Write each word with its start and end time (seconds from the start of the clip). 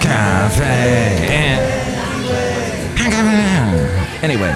Cafe. 0.00 1.56
Anyway, 4.22 4.52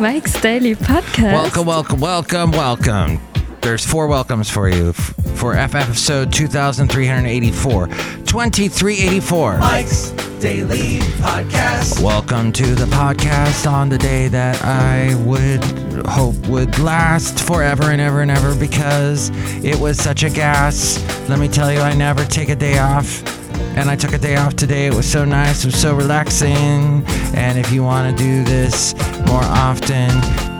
Mike's 0.00 0.40
Daily 0.40 0.74
Podcast. 0.74 1.32
welcome, 1.32 1.66
welcome, 1.66 2.00
welcome, 2.00 2.50
welcome. 2.52 3.20
There's 3.60 3.84
four 3.84 4.06
welcomes 4.06 4.50
for 4.50 4.68
you 4.68 4.92
for 4.92 5.54
FF 5.54 5.74
episode 5.74 6.32
2384. 6.32 7.86
2384. 7.88 9.58
Mike's 9.58 10.10
Daily 10.44 10.98
Podcast. 11.22 12.02
Welcome 12.02 12.52
to 12.52 12.74
the 12.74 12.84
podcast 12.84 13.66
on 13.66 13.88
the 13.88 13.96
day 13.96 14.28
that 14.28 14.62
I 14.62 15.14
would 15.24 15.64
hope 16.04 16.36
would 16.48 16.78
last 16.78 17.42
forever 17.42 17.84
and 17.84 17.98
ever 17.98 18.20
and 18.20 18.30
ever 18.30 18.54
because 18.54 19.30
it 19.64 19.80
was 19.80 19.96
such 19.96 20.22
a 20.22 20.28
gas. 20.28 21.02
Let 21.30 21.38
me 21.38 21.48
tell 21.48 21.72
you, 21.72 21.80
I 21.80 21.94
never 21.94 22.26
take 22.26 22.50
a 22.50 22.56
day 22.56 22.76
off. 22.76 23.26
And 23.74 23.88
I 23.88 23.96
took 23.96 24.12
a 24.12 24.18
day 24.18 24.36
off 24.36 24.54
today. 24.54 24.86
It 24.86 24.92
was 24.92 25.10
so 25.10 25.24
nice. 25.24 25.64
It 25.64 25.68
was 25.68 25.80
so 25.80 25.94
relaxing. 25.94 27.02
And 27.34 27.58
if 27.58 27.72
you 27.72 27.82
want 27.82 28.14
to 28.14 28.22
do 28.22 28.44
this 28.44 28.94
more 29.26 29.44
often, 29.44 30.10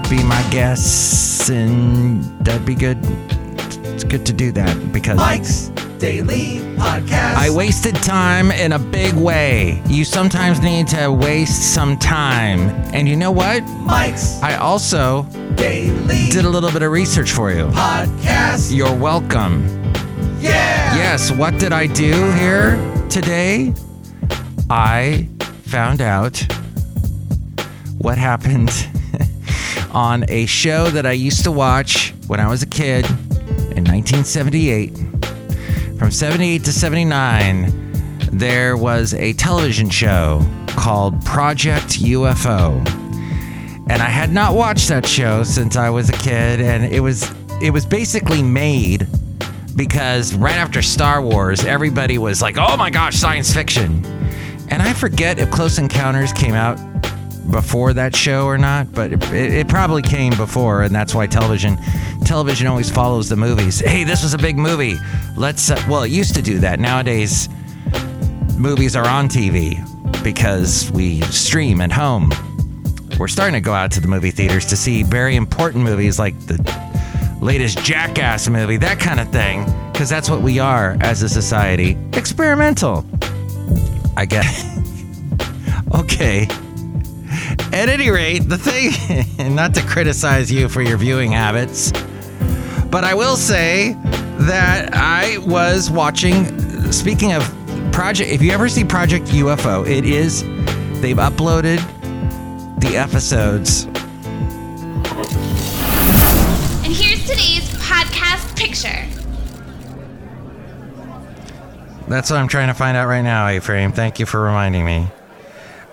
be 0.08 0.24
my 0.24 0.42
guest. 0.50 1.50
and 1.50 2.24
that'd 2.42 2.64
be 2.64 2.74
good. 2.74 2.96
It's 3.92 4.04
good 4.04 4.24
to 4.24 4.32
do 4.32 4.50
that 4.52 4.94
because 4.94 5.18
Mike's 5.18 5.70
Daily 5.98 6.58
Podcast. 6.76 7.34
I 7.36 7.50
wasted 7.50 7.94
time 7.96 8.50
in 8.50 8.72
a 8.72 8.78
big 8.78 9.14
way. 9.14 9.82
You 9.86 10.04
sometimes 10.04 10.60
need 10.60 10.88
to 10.88 11.10
waste 11.12 11.72
some 11.74 11.96
time. 11.98 12.70
And 12.94 13.08
you 13.08 13.16
know 13.16 13.30
what? 13.30 13.62
Mike's 13.80 14.40
I 14.42 14.56
also 14.56 15.22
Daily 15.54 16.28
did 16.30 16.44
a 16.44 16.48
little 16.48 16.70
bit 16.70 16.82
of 16.82 16.90
research 16.90 17.30
for 17.30 17.52
you. 17.52 17.66
Podcast. 17.68 18.74
You're 18.74 18.94
welcome. 18.94 19.64
Yeah. 20.40 20.96
Yes, 20.96 21.30
what 21.30 21.58
did 21.58 21.72
I 21.72 21.86
do 21.86 22.30
here 22.32 22.76
today? 23.08 23.72
I 24.70 25.28
found 25.62 26.00
out 26.00 26.44
what 27.98 28.18
happened 28.18 28.70
on 29.92 30.24
a 30.28 30.46
show 30.46 30.88
that 30.90 31.06
I 31.06 31.12
used 31.12 31.44
to 31.44 31.52
watch 31.52 32.12
when 32.26 32.40
I 32.40 32.48
was 32.48 32.62
a 32.62 32.66
kid 32.66 33.06
in 33.76 33.84
1978. 33.84 34.90
From 35.98 36.10
78 36.10 36.64
to 36.64 36.72
79, 36.72 37.72
there 38.32 38.76
was 38.76 39.14
a 39.14 39.32
television 39.34 39.88
show 39.88 40.44
called 40.66 41.24
Project 41.24 42.00
UFO. 42.00 42.84
And 43.88 44.02
I 44.02 44.08
had 44.08 44.32
not 44.32 44.54
watched 44.54 44.88
that 44.88 45.06
show 45.06 45.44
since 45.44 45.76
I 45.76 45.90
was 45.90 46.08
a 46.08 46.14
kid 46.14 46.60
and 46.60 46.84
it 46.84 47.00
was 47.00 47.30
it 47.62 47.70
was 47.70 47.86
basically 47.86 48.42
made 48.42 49.06
because 49.76 50.34
right 50.34 50.56
after 50.56 50.82
Star 50.82 51.22
Wars, 51.22 51.64
everybody 51.64 52.18
was 52.18 52.42
like, 52.42 52.56
"Oh 52.58 52.76
my 52.76 52.90
gosh, 52.90 53.16
science 53.16 53.52
fiction!" 53.52 54.04
And 54.70 54.82
I 54.82 54.92
forget 54.92 55.38
if 55.38 55.50
Close 55.50 55.78
Encounters 55.78 56.32
came 56.32 56.54
out 56.54 56.78
before 57.50 57.92
that 57.92 58.14
show 58.16 58.46
or 58.46 58.58
not, 58.58 58.92
but 58.92 59.12
it, 59.12 59.32
it 59.32 59.68
probably 59.68 60.02
came 60.02 60.36
before, 60.36 60.82
and 60.82 60.94
that's 60.94 61.14
why 61.14 61.26
television 61.26 61.76
television 62.24 62.66
always 62.66 62.90
follows 62.90 63.28
the 63.28 63.36
movies. 63.36 63.80
Hey, 63.80 64.04
this 64.04 64.22
was 64.22 64.34
a 64.34 64.38
big 64.38 64.56
movie. 64.56 64.96
Let's 65.36 65.70
uh, 65.70 65.82
well, 65.88 66.02
it 66.02 66.10
used 66.10 66.34
to 66.34 66.42
do 66.42 66.58
that. 66.60 66.80
Nowadays, 66.80 67.48
movies 68.56 68.96
are 68.96 69.06
on 69.06 69.28
TV 69.28 69.82
because 70.22 70.90
we 70.92 71.20
stream 71.22 71.80
at 71.80 71.92
home. 71.92 72.30
We're 73.18 73.28
starting 73.28 73.54
to 73.54 73.60
go 73.60 73.72
out 73.72 73.92
to 73.92 74.00
the 74.00 74.08
movie 74.08 74.30
theaters 74.30 74.66
to 74.66 74.76
see 74.76 75.02
very 75.02 75.36
important 75.36 75.84
movies 75.84 76.18
like 76.18 76.38
the 76.46 76.58
latest 77.40 77.78
Jackass 77.78 78.48
movie, 78.48 78.76
that 78.78 78.98
kind 78.98 79.20
of 79.20 79.28
thing, 79.30 79.64
because 79.92 80.08
that's 80.08 80.28
what 80.30 80.40
we 80.40 80.58
are 80.58 80.96
as 81.00 81.22
a 81.22 81.28
society. 81.28 81.96
Experimental. 82.14 83.06
I 84.16 84.26
guess. 84.26 84.64
okay. 85.94 86.48
At 87.74 87.88
any 87.88 88.08
rate, 88.08 88.48
the 88.48 88.56
thing, 88.56 88.92
not 89.56 89.74
to 89.74 89.82
criticize 89.82 90.50
you 90.50 90.68
for 90.68 90.80
your 90.80 90.96
viewing 90.96 91.32
habits, 91.32 91.90
but 92.88 93.02
I 93.02 93.14
will 93.14 93.34
say 93.34 93.94
that 94.38 94.94
I 94.94 95.38
was 95.38 95.90
watching, 95.90 96.92
speaking 96.92 97.32
of 97.32 97.42
Project, 97.90 98.30
if 98.30 98.40
you 98.40 98.52
ever 98.52 98.68
see 98.68 98.84
Project 98.84 99.26
UFO, 99.26 99.84
it 99.88 100.04
is, 100.04 100.42
they've 101.00 101.16
uploaded 101.16 101.78
the 102.78 102.96
episodes 102.96 103.86
And 106.84 106.92
here's 106.92 107.22
today's 107.26 107.68
podcast 107.80 108.56
picture. 108.56 109.08
That's 112.06 112.30
what 112.30 112.38
I'm 112.38 112.46
trying 112.46 112.68
to 112.68 112.74
find 112.74 112.96
out 112.96 113.08
right 113.08 113.22
now, 113.22 113.48
A-Frame. 113.48 113.90
Thank 113.90 114.20
you 114.20 114.26
for 114.26 114.40
reminding 114.40 114.84
me. 114.84 115.08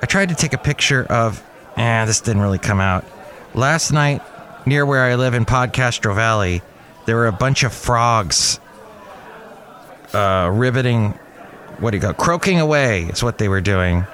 I 0.03 0.05
tried 0.05 0.29
to 0.29 0.35
take 0.35 0.53
a 0.53 0.59
picture 0.59 1.05
of, 1.05 1.43
and 1.81 2.07
this 2.07 2.21
didn't 2.21 2.43
really 2.43 2.59
come 2.59 2.79
out. 2.79 3.03
Last 3.55 3.91
night, 3.91 4.21
near 4.67 4.85
where 4.85 5.03
I 5.03 5.15
live 5.15 5.33
in 5.33 5.45
Podcastro 5.45 6.13
Valley, 6.13 6.61
there 7.07 7.15
were 7.15 7.25
a 7.25 7.31
bunch 7.31 7.63
of 7.63 7.73
frogs 7.73 8.59
uh, 10.13 10.51
riveting, 10.53 11.09
what 11.79 11.91
do 11.91 11.97
you 11.97 12.01
call? 12.01 12.13
Croaking 12.13 12.59
away 12.59 13.05
is 13.05 13.23
what 13.23 13.39
they 13.39 13.49
were 13.49 13.61
doing. 13.61 14.05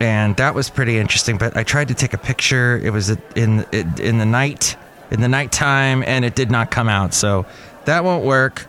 And 0.00 0.36
that 0.38 0.56
was 0.56 0.70
pretty 0.70 0.98
interesting. 0.98 1.38
But 1.38 1.56
I 1.56 1.62
tried 1.62 1.88
to 1.88 1.94
take 1.94 2.14
a 2.14 2.18
picture. 2.18 2.80
It 2.82 2.90
was 2.90 3.10
in 3.36 3.64
in 3.72 4.18
the 4.18 4.26
night, 4.26 4.76
in 5.10 5.20
the 5.20 5.28
nighttime, 5.28 6.02
and 6.02 6.24
it 6.24 6.34
did 6.34 6.50
not 6.50 6.70
come 6.70 6.88
out. 6.88 7.14
So 7.14 7.46
that 7.84 8.02
won't 8.02 8.24
work 8.24 8.66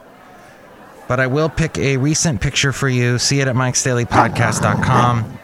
but 1.07 1.19
I 1.19 1.27
will 1.27 1.49
pick 1.49 1.77
a 1.77 1.97
recent 1.97 2.39
picture 2.39 2.71
for 2.71 2.87
you. 2.87 3.19
See 3.19 3.41
it 3.41 3.49
at 3.49 3.55
mikesdailypodcast.com. 3.55 5.39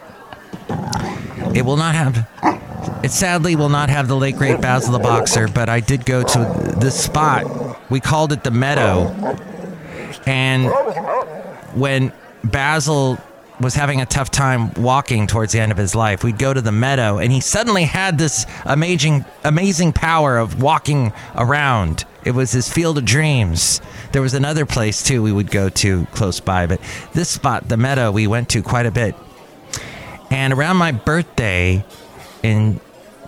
It 1.56 1.66
will 1.66 1.78
not 1.78 1.96
have, 1.96 2.28
it 3.04 3.12
sadly 3.12 3.56
will 3.56 3.70
not 3.70 3.90
have 3.90 4.08
the 4.08 4.16
late 4.16 4.36
great 4.36 4.62
Basil 4.62 4.94
the 4.94 5.00
Boxer, 5.00 5.48
but 5.48 5.70
I 5.70 5.80
did 5.80 6.06
go 6.06 6.24
to 6.24 6.74
this 6.78 7.04
spot. 7.04 7.90
We 7.90 8.00
called 8.00 8.32
it 8.32 8.44
the 8.44 8.52
Meadow. 8.52 9.10
And 10.26 10.72
when 11.74 12.12
Basil 12.44 13.18
was 13.60 13.74
having 13.74 14.02
a 14.02 14.06
tough 14.06 14.30
time 14.30 14.72
walking 14.74 15.26
towards 15.26 15.54
the 15.54 15.60
end 15.60 15.72
of 15.72 15.78
his 15.78 15.96
life, 15.96 16.24
we'd 16.24 16.38
go 16.38 16.54
to 16.54 16.62
the 16.62 16.72
meadow 16.72 17.18
and 17.18 17.32
he 17.32 17.40
suddenly 17.40 17.84
had 17.84 18.18
this 18.18 18.46
amazing 18.66 19.26
amazing 19.44 19.94
power 19.94 20.38
of 20.38 20.62
walking 20.62 21.12
around. 21.36 22.06
It 22.24 22.32
was 22.32 22.52
his 22.52 22.72
field 22.72 22.98
of 22.98 23.06
dreams. 23.06 23.82
There 24.12 24.22
was 24.22 24.34
another 24.34 24.66
place 24.66 25.02
too 25.02 25.24
we 25.24 25.32
would 25.32 25.50
go 25.50 25.70
to 25.70 26.06
close 26.08 26.40
by, 26.40 26.68
but 26.68 26.80
this 27.14 27.30
spot, 27.30 27.68
the 27.68 27.78
meadow, 27.78 28.12
we 28.12 28.28
went 28.28 28.50
to 28.50 28.62
quite 28.62 28.86
a 28.86 28.92
bit. 28.92 29.16
And 30.30 30.54
around 30.54 30.78
my 30.78 30.92
birthday 30.92 31.84
in 32.44 32.80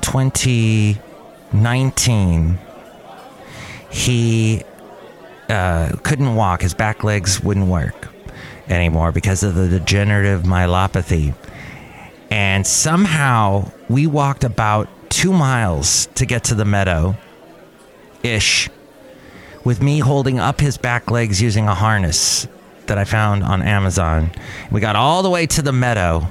2019, 0.02 2.60
he 3.90 4.64
uh, 5.50 5.96
couldn't 6.04 6.36
walk. 6.36 6.62
His 6.62 6.74
back 6.74 7.04
legs 7.04 7.42
wouldn't 7.42 7.68
work 7.68 8.08
anymore 8.68 9.12
because 9.12 9.44
of 9.44 9.56
the 9.56 9.68
degenerative 9.68 10.44
myelopathy. 10.44 11.34
And 12.30 12.68
somehow 12.68 13.72
we 13.90 14.08
walked 14.08 14.44
about 14.44 14.88
two 15.10 15.34
miles 15.34 16.08
to 16.16 16.26
get 16.26 16.44
to 16.46 16.56
the 16.56 16.66
meadow 16.66 17.16
ish 18.22 18.70
with 19.64 19.81
me 19.81 20.00
holding 20.00 20.40
up 20.40 20.60
his 20.60 20.78
back 20.78 21.12
legs 21.12 21.42
using 21.42 21.68
a 21.68 21.76
harness 21.76 22.48
that 22.88 22.98
I 22.98 23.04
found 23.04 23.44
on 23.44 23.62
Amazon. 23.62 24.31
We 24.72 24.81
got 24.81 24.96
all 24.96 25.24
the 25.24 25.30
way 25.30 25.46
to 25.48 25.62
the 25.62 25.72
meadow. 25.72 26.28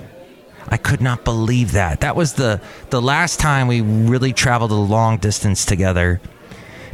I 0.71 0.77
could 0.77 1.01
not 1.01 1.25
believe 1.25 1.73
that. 1.73 2.01
That 2.01 2.17
was 2.17 2.34
the 2.34 2.61
the 2.91 3.01
last 3.01 3.41
time 3.41 3.69
we 3.69 3.81
really 3.81 4.33
traveled 4.33 4.71
a 4.71 4.75
long 4.75 5.19
distance 5.19 5.65
together. 5.65 6.21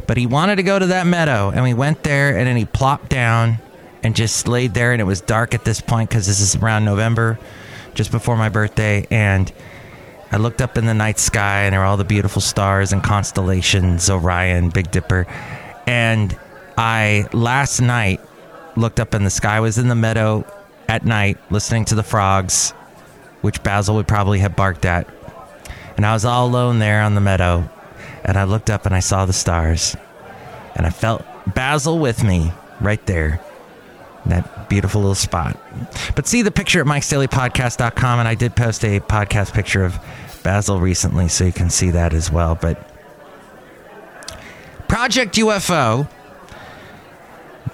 But 0.07 0.17
he 0.17 0.27
wanted 0.27 0.57
to 0.57 0.63
go 0.63 0.77
to 0.77 0.87
that 0.87 1.07
meadow 1.07 1.51
and 1.53 1.63
we 1.63 1.73
went 1.73 2.03
there 2.03 2.37
and 2.37 2.47
then 2.47 2.57
he 2.57 2.65
plopped 2.65 3.09
down 3.09 3.57
and 4.03 4.15
just 4.15 4.47
laid 4.47 4.73
there 4.73 4.91
and 4.91 5.01
it 5.01 5.05
was 5.05 5.19
dark 5.21 5.55
at 5.55 5.65
this 5.65 5.81
point 5.81 6.11
cuz 6.11 6.27
this 6.27 6.39
is 6.39 6.55
around 6.55 6.85
November 6.85 7.39
just 7.95 8.11
before 8.11 8.37
my 8.37 8.49
birthday 8.49 9.07
and 9.09 9.51
I 10.31 10.37
looked 10.37 10.61
up 10.61 10.77
in 10.77 10.85
the 10.85 10.93
night 10.93 11.17
sky 11.17 11.61
and 11.61 11.73
there 11.73 11.79
were 11.79 11.85
all 11.85 11.97
the 11.97 12.03
beautiful 12.03 12.41
stars 12.41 12.91
and 12.91 13.01
constellations, 13.01 14.09
Orion, 14.09 14.69
Big 14.69 14.91
Dipper. 14.91 15.27
And 15.87 16.37
I 16.77 17.27
last 17.31 17.79
night 17.79 18.19
looked 18.75 18.99
up 18.99 19.13
in 19.13 19.23
the 19.23 19.29
sky, 19.29 19.59
was 19.59 19.77
in 19.77 19.87
the 19.87 19.95
meadow 19.95 20.45
at 20.89 21.05
night 21.05 21.37
listening 21.51 21.85
to 21.85 21.95
the 21.95 22.03
frogs, 22.03 22.73
which 23.45 23.61
Basil 23.61 23.93
would 23.93 24.07
probably 24.07 24.39
have 24.39 24.55
barked 24.55 24.85
at. 24.85 25.07
And 25.97 26.03
I 26.03 26.13
was 26.13 26.25
all 26.25 26.47
alone 26.47 26.79
there 26.79 27.03
on 27.03 27.13
the 27.13 27.21
meadow. 27.21 27.69
And 28.23 28.37
I 28.37 28.43
looked 28.45 28.71
up 28.71 28.87
and 28.87 28.95
I 28.95 29.01
saw 29.01 29.27
the 29.27 29.33
stars. 29.33 29.95
And 30.75 30.83
I 30.83 30.89
felt 30.89 31.23
Basil 31.53 31.99
with 31.99 32.23
me 32.23 32.51
right 32.81 33.05
there. 33.05 33.39
That 34.25 34.67
beautiful 34.67 35.01
little 35.01 35.13
spot. 35.13 35.59
But 36.15 36.25
see 36.25 36.41
the 36.41 36.49
picture 36.49 36.81
at 36.81 36.87
mikesdailypodcast.com. 36.87 38.17
And 38.17 38.27
I 38.27 38.33
did 38.33 38.55
post 38.55 38.83
a 38.83 38.99
podcast 38.99 39.53
picture 39.53 39.85
of 39.85 39.99
Basil 40.41 40.79
recently, 40.79 41.27
so 41.27 41.45
you 41.45 41.53
can 41.53 41.69
see 41.69 41.91
that 41.91 42.15
as 42.15 42.31
well. 42.31 42.55
But 42.55 42.89
Project 44.87 45.35
UFO 45.35 46.07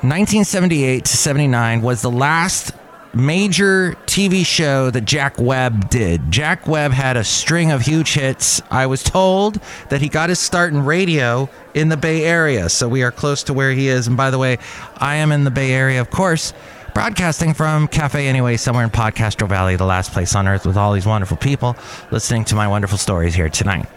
1978 0.04 1.06
to 1.06 1.18
79 1.18 1.82
was 1.82 2.02
the 2.02 2.12
last 2.12 2.74
major 3.14 3.94
TV 4.06 4.46
show 4.46 4.90
that 4.90 5.02
Jack 5.02 5.40
Webb 5.40 5.90
did. 5.90 6.32
Jack 6.32 6.68
Webb 6.68 6.92
had 6.92 7.18
a 7.18 7.24
string 7.24 7.72
of 7.72 7.82
huge 7.82 8.14
hits. 8.14 8.62
I 8.70 8.86
was 8.86 9.04
told 9.04 9.60
that 9.90 10.02
he 10.02 10.10
got 10.10 10.30
his 10.30 10.40
start 10.40 10.74
in 10.74 10.86
radio 10.86 11.50
in 11.74 11.90
the 11.90 11.98
Bay 11.98 12.24
Area, 12.24 12.70
so 12.70 12.88
we 12.88 13.04
are 13.04 13.12
close 13.12 13.44
to 13.44 13.54
where 13.54 13.72
he 13.72 13.88
is. 13.88 14.08
And 14.08 14.16
by 14.16 14.30
the 14.30 14.38
way, 14.38 14.58
I 14.98 15.16
am 15.16 15.32
in 15.32 15.44
the 15.44 15.52
Bay 15.52 15.72
Area, 15.72 16.00
of 16.00 16.10
course, 16.10 16.54
broadcasting 16.94 17.54
from 17.54 17.88
Cafe 17.88 18.28
Anyway, 18.28 18.58
somewhere 18.58 18.84
in 18.84 18.90
Podcastro 18.90 19.48
Valley, 19.48 19.76
the 19.76 19.86
last 19.86 20.12
place 20.12 20.36
on 20.36 20.48
earth 20.48 20.66
with 20.66 20.78
all 20.78 20.94
these 20.94 21.06
wonderful 21.06 21.38
people 21.38 21.76
listening 22.12 22.46
to 22.46 22.56
my 22.56 22.68
wonderful 22.68 22.98
stories 22.98 23.36
here 23.36 23.50
tonight, 23.50 23.88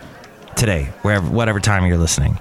today, 0.57 0.93
wherever, 1.03 1.29
whatever 1.29 1.61
time 1.61 1.87
you're 1.87 1.99
listening. 1.99 2.39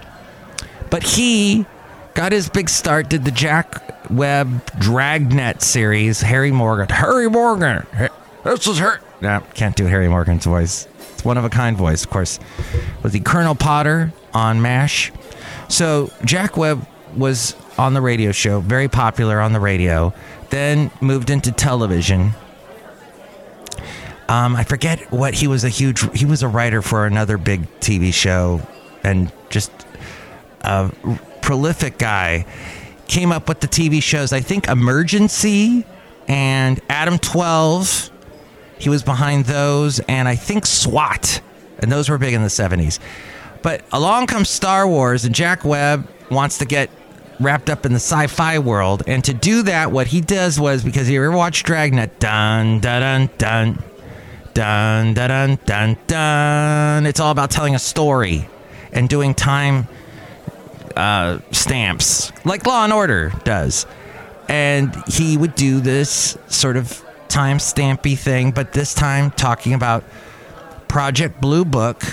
But 0.90 1.04
he 1.04 1.66
got 2.14 2.32
his 2.32 2.50
big 2.50 2.70
start, 2.70 3.10
did 3.10 3.26
the 3.26 3.32
Jack 3.32 4.10
Webb 4.10 4.66
Dragnet 4.80 5.62
series, 5.62 6.22
Harry 6.22 6.52
Morgan. 6.52 6.90
Harry 6.90 7.30
Morgan! 7.30 7.86
This 8.44 8.68
is 8.68 8.80
her. 8.80 9.00
No, 9.22 9.42
can't 9.54 9.76
do 9.76 9.86
Harry 9.86 10.08
Morgan's 10.08 10.46
voice. 10.46 10.88
It's 11.14 11.24
one 11.24 11.38
of 11.38 11.46
a 11.46 11.50
kind 11.50 11.78
voice, 11.78 12.04
of 12.04 12.10
course. 12.10 12.40
Was 13.02 13.14
the 13.14 13.22
Colonel 13.22 13.56
Potter 13.56 14.12
on 14.34 14.62
MASH? 14.62 15.12
So 15.70 16.12
Jack 16.26 16.58
Webb 16.58 16.86
was 17.16 17.56
on 17.78 17.94
the 17.94 18.02
radio 18.02 18.32
show, 18.32 18.60
very 18.60 18.88
popular 18.88 19.40
on 19.40 19.54
the 19.54 19.60
radio, 19.60 20.14
then 20.50 20.92
moved 21.02 21.30
into 21.30 21.52
television. 21.52 22.32
Um, 24.30 24.56
I 24.56 24.64
forget 24.64 25.12
what 25.12 25.34
he 25.34 25.48
was 25.48 25.64
a 25.64 25.70
huge, 25.70 26.18
he 26.18 26.26
was 26.26 26.44
a 26.44 26.48
writer 26.48 26.82
for 26.82 27.06
another 27.06 27.38
big 27.38 27.68
TV 27.80 28.14
show 28.14 28.62
and 29.04 29.32
just 29.50 29.72
prolific 31.44 31.98
guy. 31.98 32.46
Came 33.08 33.32
up 33.32 33.48
with 33.48 33.60
the 33.60 33.68
TV 33.68 34.02
shows, 34.02 34.34
I 34.34 34.40
think 34.40 34.68
Emergency 34.68 35.86
and 36.28 36.82
Adam 36.90 37.20
12. 37.20 38.10
He 38.80 38.90
was 38.90 39.04
behind 39.04 39.46
those, 39.46 40.00
and 40.00 40.28
I 40.28 40.36
think 40.36 40.66
SWAT. 40.66 41.42
And 41.80 41.92
those 41.92 42.10
were 42.10 42.18
big 42.18 42.34
in 42.34 42.42
the 42.42 42.48
70s. 42.48 42.98
But 43.62 43.84
along 43.92 44.28
comes 44.28 44.50
Star 44.50 44.88
Wars, 44.88 45.26
and 45.26 45.36
Jack 45.36 45.64
Webb 45.64 46.08
wants 46.32 46.58
to 46.60 46.66
get 46.66 46.90
wrapped 47.40 47.70
up 47.70 47.86
in 47.86 47.92
the 47.92 48.00
sci-fi 48.00 48.60
world. 48.60 49.04
And 49.06 49.24
to 49.26 49.34
do 49.34 49.64
that, 49.64 49.92
what 49.92 50.08
he 50.08 50.22
does 50.22 50.60
was 50.60 50.84
because 50.84 51.10
you 51.10 51.22
ever 51.24 51.36
watched 51.36 51.66
Dragnet, 51.66 52.20
dun 52.20 52.80
dun 52.80 53.30
dun 53.38 53.84
dun 54.54 55.14
dun 55.14 55.14
dun 55.14 55.60
dun 55.66 55.98
dun. 56.08 57.06
It's 57.06 57.20
all 57.20 57.32
about 57.32 57.52
telling 57.52 57.76
a 57.76 57.80
story 57.80 58.48
and 58.92 59.10
doing 59.10 59.34
time 59.34 59.88
uh, 60.96 61.40
stamps 61.52 62.32
like 62.46 62.66
Law 62.66 62.84
and 62.84 62.94
Order 62.94 63.32
does. 63.44 63.86
And 64.50 64.96
he 65.08 65.38
would 65.38 65.56
do 65.56 65.80
this 65.80 66.38
sort 66.48 66.78
of 66.78 67.04
time 67.30 67.58
stampy 67.58 68.18
thing, 68.18 68.52
but 68.52 68.74
this 68.74 68.94
time 68.94 69.32
talking 69.32 69.74
about 69.74 70.04
Project 70.88 71.42
Blue 71.42 71.66
Book, 71.66 72.04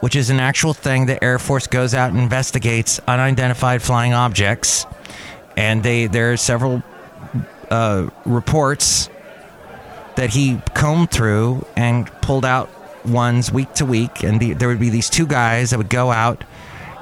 which 0.00 0.16
is 0.16 0.30
an 0.30 0.40
actual 0.40 0.74
thing 0.74 1.06
the 1.06 1.22
Air 1.22 1.38
Force 1.38 1.66
goes 1.66 1.94
out 1.94 2.10
and 2.10 2.18
investigates 2.18 2.98
unidentified 3.06 3.82
flying 3.82 4.12
objects. 4.12 4.86
And 5.56 5.82
they 5.82 6.06
there 6.06 6.32
are 6.32 6.36
several 6.36 6.82
uh, 7.70 8.08
reports 8.24 9.08
that 10.16 10.30
he 10.30 10.60
combed 10.74 11.10
through 11.10 11.64
and 11.76 12.06
pulled 12.22 12.44
out 12.44 12.68
ones 13.04 13.52
week 13.52 13.72
to 13.74 13.84
week. 13.84 14.22
And 14.22 14.40
the, 14.40 14.54
there 14.54 14.68
would 14.68 14.80
be 14.80 14.90
these 14.90 15.10
two 15.10 15.26
guys 15.26 15.70
that 15.70 15.78
would 15.78 15.90
go 15.90 16.10
out 16.10 16.44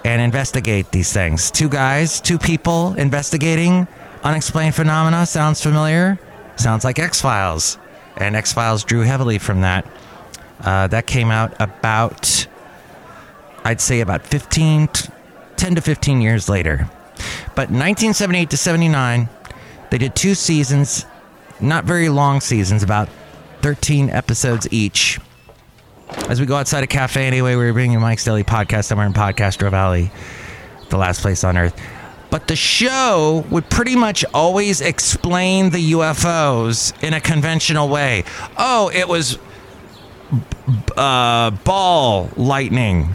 and 0.04 0.20
investigate 0.20 0.90
these 0.90 1.12
things. 1.12 1.50
Two 1.50 1.68
guys, 1.68 2.20
two 2.20 2.38
people 2.38 2.94
investigating 2.94 3.86
unexplained 4.24 4.74
phenomena. 4.74 5.26
Sounds 5.26 5.62
familiar? 5.62 6.18
Sounds 6.56 6.84
like 6.84 6.98
X 6.98 7.20
Files. 7.20 7.78
And 8.16 8.36
X 8.36 8.52
Files 8.52 8.84
drew 8.84 9.00
heavily 9.00 9.38
from 9.38 9.62
that. 9.62 9.86
Uh, 10.60 10.86
that 10.88 11.06
came 11.06 11.30
out 11.30 11.54
about 11.60 12.46
I'd 13.64 13.80
say 13.80 14.00
about 14.00 14.26
15, 14.26 14.88
10 15.56 15.74
to 15.74 15.80
15 15.80 16.20
years 16.20 16.48
later. 16.48 16.88
But 17.54 17.70
1978 17.70 18.50
to 18.50 18.56
79, 18.56 19.28
they 19.90 19.98
did 19.98 20.16
two 20.16 20.34
seasons, 20.34 21.06
not 21.60 21.84
very 21.84 22.08
long 22.08 22.40
seasons, 22.40 22.82
about 22.82 23.08
13 23.60 24.10
episodes 24.10 24.66
each. 24.72 25.20
As 26.28 26.40
we 26.40 26.46
go 26.46 26.56
outside 26.56 26.84
a 26.84 26.86
cafe 26.86 27.26
anyway, 27.26 27.56
we 27.56 27.64
are 27.64 27.72
bringing 27.72 28.00
Mike's 28.00 28.24
Daily 28.24 28.44
Podcast 28.44 28.84
somewhere 28.84 29.06
in 29.06 29.12
Podcastro 29.12 29.70
Valley, 29.70 30.10
the 30.88 30.96
last 30.96 31.20
place 31.20 31.44
on 31.44 31.56
earth. 31.56 31.78
But 32.30 32.48
the 32.48 32.56
show 32.56 33.44
would 33.50 33.68
pretty 33.68 33.96
much 33.96 34.24
always 34.32 34.80
explain 34.80 35.70
the 35.70 35.92
UFOs 35.92 36.92
in 37.02 37.12
a 37.12 37.20
conventional 37.20 37.88
way. 37.88 38.24
Oh, 38.56 38.90
it 38.94 39.06
was 39.06 39.38
uh, 40.96 41.50
ball 41.50 42.30
lightning 42.36 43.14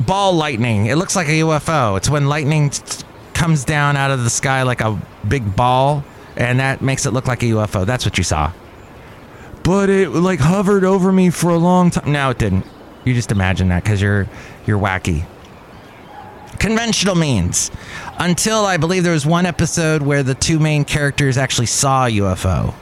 ball 0.00 0.32
lightning. 0.32 0.86
It 0.86 0.96
looks 0.96 1.14
like 1.14 1.28
a 1.28 1.40
UFO. 1.40 1.96
It's 1.96 2.08
when 2.08 2.26
lightning 2.26 2.70
t- 2.70 3.04
comes 3.34 3.64
down 3.64 3.96
out 3.96 4.10
of 4.10 4.24
the 4.24 4.30
sky 4.30 4.62
like 4.62 4.80
a 4.80 5.00
big 5.28 5.54
ball, 5.54 6.04
and 6.36 6.58
that 6.60 6.80
makes 6.80 7.06
it 7.06 7.12
look 7.12 7.26
like 7.26 7.42
a 7.42 7.46
UFO. 7.46 7.86
That's 7.86 8.04
what 8.04 8.18
you 8.18 8.24
saw. 8.24 8.52
But 9.62 9.90
it 9.90 10.10
like 10.10 10.40
hovered 10.40 10.84
over 10.84 11.12
me 11.12 11.30
for 11.30 11.50
a 11.50 11.58
long 11.58 11.90
time. 11.90 12.12
No, 12.12 12.30
it 12.30 12.38
didn't. 12.38 12.66
You 13.04 13.14
just 13.14 13.32
imagine 13.32 13.68
that 13.68 13.82
because 13.82 14.00
you're 14.00 14.28
you're 14.66 14.78
wacky. 14.78 15.26
Conventional 16.58 17.14
means 17.14 17.70
until 18.18 18.66
I 18.66 18.76
believe 18.76 19.02
there 19.02 19.12
was 19.12 19.24
one 19.24 19.46
episode 19.46 20.02
where 20.02 20.22
the 20.22 20.34
two 20.34 20.58
main 20.58 20.84
characters 20.84 21.38
actually 21.38 21.66
saw 21.66 22.06
a 22.06 22.10
UFO. 22.10 22.74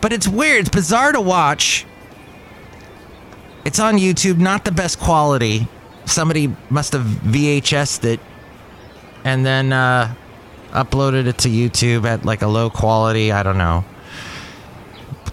But 0.00 0.12
it's 0.12 0.26
weird. 0.26 0.60
It's 0.60 0.68
bizarre 0.70 1.12
to 1.12 1.20
watch. 1.20 1.86
It's 3.64 3.78
on 3.78 3.96
YouTube, 3.96 4.38
not 4.38 4.64
the 4.64 4.72
best 4.72 4.98
quality 4.98 5.68
somebody 6.04 6.54
must 6.70 6.92
have 6.92 7.02
VHS'd 7.02 8.04
it 8.04 8.20
and 9.24 9.44
then 9.46 9.72
uh, 9.72 10.14
uploaded 10.70 11.26
it 11.26 11.38
to 11.38 11.48
YouTube 11.48 12.04
at 12.04 12.24
like 12.24 12.42
a 12.42 12.46
low 12.46 12.70
quality. 12.70 13.32
I 13.32 13.42
don't 13.42 13.58
know. 13.58 13.84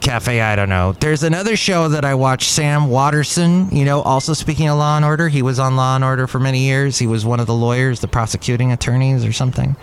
Cafe, 0.10 0.42
I 0.42 0.56
don't 0.56 0.70
know. 0.70 0.94
There's 0.94 1.22
another 1.22 1.56
show 1.56 1.88
that 1.90 2.04
I 2.04 2.16
watched, 2.16 2.50
Sam 2.50 2.90
Waterston, 2.90 3.70
you 3.70 3.86
know, 3.86 4.02
also 4.02 4.34
speaking 4.34 4.68
of 4.68 4.80
Law 4.80 4.96
and 4.96 5.06
Order. 5.06 5.30
He 5.30 5.44
was 5.44 5.60
on 5.60 5.76
Law 5.76 5.94
and 5.94 6.04
Order 6.04 6.26
for 6.26 6.40
many 6.40 6.62
years. 6.62 6.98
He 6.98 7.06
was 7.06 7.28
one 7.28 7.40
of 7.40 7.46
the 7.46 7.54
lawyers, 7.54 8.00
the 8.00 8.08
prosecuting 8.08 8.72
attorneys 8.72 9.24
or 9.24 9.32
something. 9.32 9.76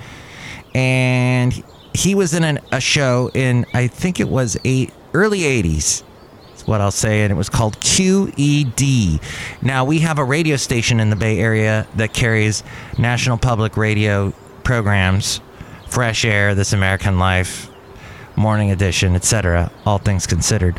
And 0.74 1.52
he 1.94 2.16
was 2.16 2.34
in 2.34 2.42
an, 2.42 2.58
a 2.72 2.80
show 2.80 3.30
in, 3.34 3.66
I 3.72 3.86
think 3.86 4.18
it 4.18 4.28
was 4.28 4.56
eight, 4.64 4.92
early 5.14 5.42
80s 5.42 6.02
what 6.64 6.80
I'll 6.80 6.90
say, 6.90 7.22
and 7.22 7.30
it 7.30 7.36
was 7.36 7.48
called 7.48 7.78
QED. 7.78 9.22
Now, 9.62 9.84
we 9.84 10.00
have 10.00 10.18
a 10.18 10.24
radio 10.24 10.56
station 10.56 10.98
in 10.98 11.10
the 11.10 11.14
Bay 11.14 11.38
Area 11.38 11.86
that 11.94 12.12
carries 12.12 12.64
National 12.98 13.36
Public 13.36 13.76
Radio 13.76 14.32
programs, 14.64 15.40
Fresh 15.88 16.24
Air, 16.24 16.56
This 16.56 16.72
American 16.72 17.20
Life, 17.20 17.70
Morning 18.36 18.70
Edition, 18.70 19.14
etc., 19.14 19.70
all 19.84 19.98
things 19.98 20.26
considered. 20.26 20.78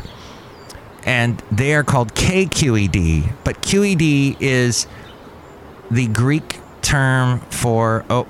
And 1.04 1.42
they 1.50 1.74
are 1.74 1.84
called 1.84 2.14
KQED, 2.14 3.32
but 3.44 3.62
QED 3.62 4.36
is 4.40 4.86
the 5.90 6.06
Greek 6.08 6.60
term 6.82 7.40
for, 7.50 8.04
oh, 8.10 8.26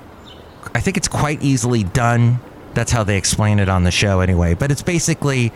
I 0.73 0.79
think 0.79 0.97
it's 0.97 1.07
quite 1.07 1.41
easily 1.41 1.83
done. 1.83 2.39
That's 2.73 2.91
how 2.91 3.03
they 3.03 3.17
explain 3.17 3.59
it 3.59 3.67
on 3.67 3.83
the 3.83 3.91
show 3.91 4.21
anyway. 4.21 4.53
But 4.53 4.71
it's 4.71 4.83
basically 4.83 5.51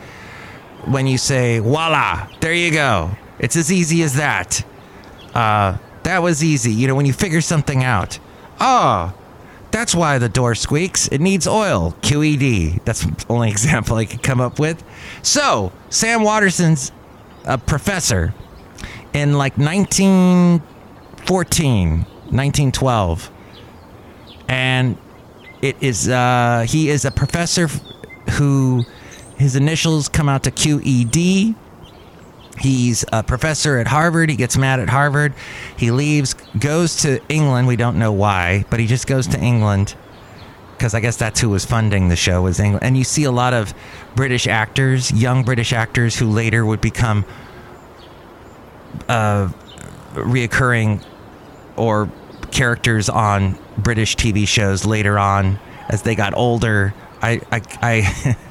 when 0.86 1.06
you 1.06 1.18
say 1.18 1.58
voila 1.58 2.28
there 2.40 2.52
you 2.52 2.70
go 2.70 3.10
it's 3.38 3.56
as 3.56 3.72
easy 3.72 4.02
as 4.02 4.14
that 4.14 4.64
uh, 5.34 5.76
that 6.02 6.22
was 6.22 6.44
easy 6.44 6.72
you 6.72 6.86
know 6.86 6.94
when 6.94 7.06
you 7.06 7.12
figure 7.12 7.40
something 7.40 7.82
out 7.82 8.18
oh 8.60 9.12
that's 9.74 9.94
why 9.94 10.18
the 10.18 10.28
door 10.28 10.54
squeaks. 10.54 11.08
It 11.08 11.20
needs 11.20 11.48
oil. 11.48 11.96
Qed 12.00 12.84
that's 12.84 13.04
the 13.04 13.26
only 13.28 13.50
example 13.56 13.96
i 13.96 14.04
could 14.04 14.22
come 14.22 14.40
up 14.40 14.60
with. 14.60 14.84
So 15.22 15.72
sam 15.90 16.22
Waterston's 16.22 16.92
a 17.44 17.58
professor 17.58 18.32
in 19.12 19.32
like 19.32 19.58
1914 19.58 21.98
1912 21.98 23.30
and 24.48 24.96
it 25.60 25.76
is 25.80 26.08
uh, 26.08 26.64
he 26.68 26.88
is 26.88 27.04
a 27.04 27.10
professor 27.10 27.66
who 28.32 28.84
his 29.36 29.56
initials 29.56 30.08
come 30.08 30.28
out 30.28 30.44
to 30.44 30.52
QED. 30.52 31.56
He's 32.58 33.04
a 33.12 33.22
professor 33.22 33.78
at 33.78 33.86
Harvard. 33.86 34.30
He 34.30 34.36
gets 34.36 34.56
mad 34.56 34.80
at 34.80 34.88
Harvard. 34.88 35.34
He 35.76 35.90
leaves, 35.90 36.34
goes 36.58 36.96
to 37.02 37.20
England. 37.28 37.66
We 37.66 37.76
don't 37.76 37.98
know 37.98 38.12
why, 38.12 38.64
but 38.70 38.80
he 38.80 38.86
just 38.86 39.06
goes 39.06 39.26
to 39.28 39.40
England 39.40 39.96
because 40.76 40.94
I 40.94 41.00
guess 41.00 41.16
that's 41.16 41.40
who 41.40 41.50
was 41.50 41.64
funding 41.64 42.08
the 42.08 42.16
show 42.16 42.42
was 42.42 42.60
England. 42.60 42.84
And 42.84 42.96
you 42.96 43.04
see 43.04 43.24
a 43.24 43.30
lot 43.30 43.54
of 43.54 43.74
British 44.14 44.46
actors, 44.46 45.10
young 45.12 45.42
British 45.42 45.72
actors, 45.72 46.16
who 46.16 46.30
later 46.30 46.64
would 46.64 46.80
become 46.80 47.24
uh, 49.08 49.48
reoccurring 50.14 51.04
or 51.76 52.10
characters 52.50 53.08
on 53.08 53.58
British 53.78 54.16
TV 54.16 54.46
shows 54.46 54.84
later 54.84 55.18
on 55.18 55.58
as 55.88 56.02
they 56.02 56.14
got 56.14 56.34
older. 56.34 56.94
I 57.20 57.40
I, 57.50 57.62
I 57.82 58.36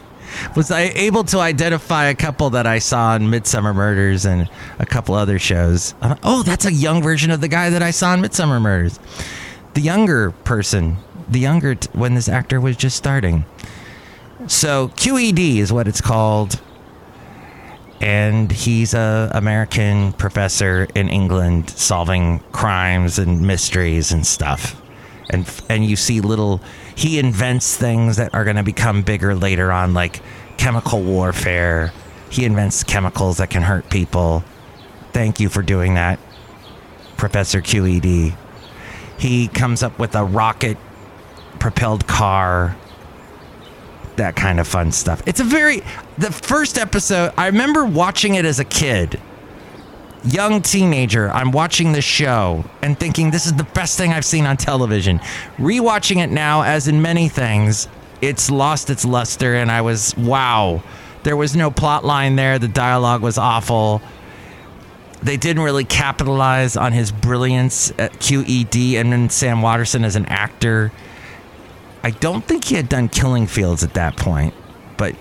was 0.56 0.72
I 0.72 0.92
able 0.96 1.24
to 1.26 1.40
identify 1.40 2.06
a 2.06 2.16
couple 2.16 2.52
that 2.52 2.68
I 2.68 2.80
saw 2.80 3.16
in 3.16 3.24
Midsomer 3.24 3.74
Murders 3.74 4.26
and 4.26 4.50
a 4.80 4.86
couple 4.86 5.16
other 5.16 5.40
shows. 5.40 5.94
oh, 6.24 6.44
that's 6.44 6.66
a 6.66 6.74
young 6.74 7.02
version 7.02 7.32
of 7.32 7.42
the 7.42 7.48
guy 7.48 7.70
that 7.70 7.82
I 7.82 7.92
saw 7.92 8.14
in 8.14 8.22
Midsomer 8.22 8.62
Murders. 8.62 9.00
The 9.74 9.82
younger 9.82 10.32
person, 10.32 10.98
the 11.30 11.40
younger 11.40 11.76
t- 11.76 11.90
when 11.94 12.14
this 12.14 12.30
actor 12.30 12.60
was 12.62 12.78
just 12.78 12.96
starting. 12.96 13.46
So 14.48 14.90
QED 14.90 15.58
is 15.58 15.72
what 15.72 15.88
it's 15.88 16.02
called 16.02 16.60
and 18.04 18.52
he's 18.52 18.94
a 18.94 19.32
American 19.34 20.12
professor 20.14 20.88
in 20.94 21.08
England 21.08 21.70
solving 21.70 22.40
crimes 22.52 23.18
and 23.18 23.42
mysteries 23.42 24.12
and 24.12 24.28
stuff. 24.28 24.83
And 25.30 25.50
and 25.70 25.86
you 25.86 25.96
see 25.96 26.22
little 26.22 26.62
he 26.96 27.20
invents 27.20 27.76
things 27.76 28.18
that 28.18 28.34
are 28.34 28.44
going 28.44 28.58
to 28.58 28.64
become 28.64 29.02
bigger 29.02 29.36
later 29.36 29.72
on 29.72 29.94
like 29.94 30.22
chemical 30.58 31.02
warfare. 31.02 31.94
He 32.30 32.46
invents 32.46 32.84
chemicals 32.84 33.38
that 33.38 33.50
can 33.50 33.62
hurt 33.62 33.90
people. 33.90 34.44
Thank 35.12 35.40
you 35.40 35.50
for 35.50 35.62
doing 35.62 35.94
that, 35.94 36.20
Professor 37.18 37.62
QED. 37.62 38.36
He 39.18 39.48
comes 39.48 39.84
up 39.84 40.00
with 40.00 40.16
a 40.16 40.24
rocket 40.24 40.78
propelled 41.60 42.08
car 42.08 42.76
that 44.16 44.36
kind 44.36 44.60
of 44.60 44.68
fun 44.68 44.92
stuff. 44.92 45.22
It's 45.26 45.40
a 45.40 45.44
very 45.44 45.82
the 46.18 46.32
first 46.32 46.78
episode. 46.78 47.34
I 47.38 47.48
remember 47.48 47.86
watching 47.86 48.36
it 48.36 48.46
as 48.46 48.60
a 48.60 48.66
kid, 48.66 49.20
young 50.24 50.62
teenager. 50.62 51.30
I'm 51.30 51.52
watching 51.52 51.92
the 51.92 52.02
show 52.02 52.66
and 52.82 52.98
thinking 53.00 53.32
this 53.32 53.46
is 53.46 53.54
the 53.54 53.64
best 53.64 53.98
thing 53.98 54.12
I've 54.12 54.26
seen 54.26 54.46
on 54.46 54.58
television. 54.58 55.20
Rewatching 55.58 56.24
it 56.24 56.30
now, 56.30 56.64
as 56.64 56.88
in 56.88 57.02
many 57.02 57.30
things, 57.30 57.88
it's 58.22 58.50
lost 58.50 58.90
its 58.90 59.06
luster, 59.06 59.56
and 59.56 59.72
I 59.72 59.82
was 59.82 60.16
wow. 60.18 60.82
There 61.24 61.38
was 61.38 61.56
no 61.56 61.72
plot 61.72 62.04
line 62.06 62.36
there. 62.36 62.60
The 62.60 62.68
dialogue 62.68 63.22
was 63.22 63.38
awful. 63.38 64.02
They 65.22 65.38
didn't 65.38 65.64
really 65.64 65.86
capitalize 65.86 66.76
on 66.76 66.92
his 66.92 67.12
brilliance 67.12 67.92
at 67.92 68.14
QED 68.14 68.96
and 68.96 69.12
then 69.12 69.30
Sam 69.30 69.62
Waterston 69.62 70.04
as 70.04 70.18
an 70.18 70.26
actor 70.26 70.92
I 72.04 72.12
don't 72.12 72.44
think 72.46 72.66
he 72.66 72.76
had 72.76 72.90
done 72.90 73.08
Killing 73.08 73.48
Fields 73.48 73.82
at 73.82 73.94
that 73.94 74.18
point, 74.18 74.54
but 74.98 75.16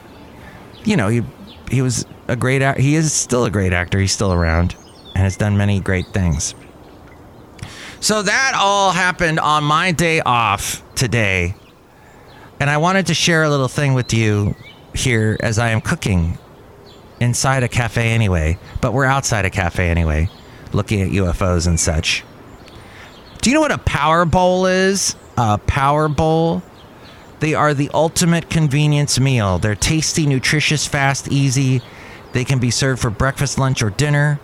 you 0.85 0.97
know 0.97 1.09
he 1.09 1.23
he 1.71 1.81
was 1.81 2.05
a 2.27 2.35
great 2.35 2.61
actor. 2.61 2.83
He 2.83 2.97
is 2.97 3.13
still 3.13 3.45
a 3.45 3.51
great 3.51 3.73
actor. 3.73 4.01
He's 4.01 4.13
still 4.13 4.33
around 4.33 4.75
has 5.23 5.37
done 5.37 5.57
many 5.57 5.81
great 5.81 6.07
things. 6.09 6.55
So 8.01 8.23
that 8.23 8.53
all 8.57 8.91
happened 8.91 9.39
on 9.41 9.65
my 9.65 9.93
day 9.93 10.21
off 10.21 10.83
today, 10.95 11.55
and 12.61 12.69
I 12.69 12.77
wanted 12.79 13.07
to 13.07 13.15
share 13.15 13.45
a 13.45 13.51
little 13.51 13.69
thing 13.69 13.95
with 13.95 14.13
you 14.13 14.55
here 14.95 15.37
as 15.41 15.59
I 15.59 15.71
am 15.71 15.81
cooking 15.81 16.39
inside 17.21 17.63
a 17.63 17.69
cafe 17.69 18.11
anyway, 18.11 18.59
but 18.81 18.93
we're 18.93 19.05
outside 19.05 19.45
a 19.45 19.51
cafe 19.51 19.89
anyway, 19.89 20.29
looking 20.73 21.01
at 21.01 21.11
UFOs 21.11 21.67
and 21.67 21.79
such. 21.79 22.25
Do 23.41 23.51
you 23.51 23.55
know 23.55 23.61
what 23.61 23.73
a 23.73 23.79
power 23.79 24.25
bowl 24.25 24.67
is? 24.67 25.17
A 25.37 25.59
power 25.59 26.09
bowl 26.09 26.63
they 27.43 27.55
are 27.55 27.75
the 27.75 27.91
ultimate 27.93 28.49
convenience 28.49 29.19
meal. 29.19 29.59
They're 29.59 29.75
tasty, 29.75 30.27
nutritious, 30.27 30.87
fast, 30.87 31.27
easy. 31.27 31.83
They 32.35 32.45
can 32.45 32.61
be 32.61 32.71
served 32.71 33.03
for 33.03 33.11
breakfast, 33.11 33.59
lunch, 33.59 33.83
or 33.83 33.91
dinner. 33.91 34.39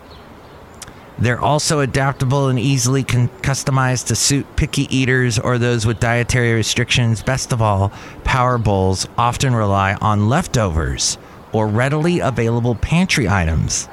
They're 1.19 1.39
also 1.39 1.81
adaptable 1.81 2.47
and 2.47 2.57
easily 2.57 3.03
con- 3.03 3.29
customized 3.41 4.07
to 4.07 4.15
suit 4.15 4.55
picky 4.55 4.93
eaters 4.95 5.37
or 5.37 5.57
those 5.57 5.85
with 5.85 5.99
dietary 5.99 6.53
restrictions. 6.53 7.21
Best 7.21 7.51
of 7.51 7.61
all, 7.61 7.91
power 8.23 8.57
bowls 8.57 9.07
often 9.17 9.53
rely 9.53 9.95
on 9.95 10.29
leftovers 10.29 11.17
or 11.51 11.67
readily 11.67 12.19
available 12.19 12.75
pantry 12.75 13.27
items. 13.27 13.89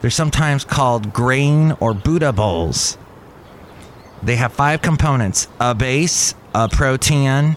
They're 0.00 0.10
sometimes 0.10 0.64
called 0.64 1.12
grain 1.12 1.72
or 1.78 1.92
Buddha 1.92 2.32
bowls. 2.32 2.96
They 4.22 4.36
have 4.36 4.52
five 4.52 4.80
components 4.80 5.48
a 5.60 5.74
base, 5.74 6.34
a 6.54 6.68
protein, 6.68 7.56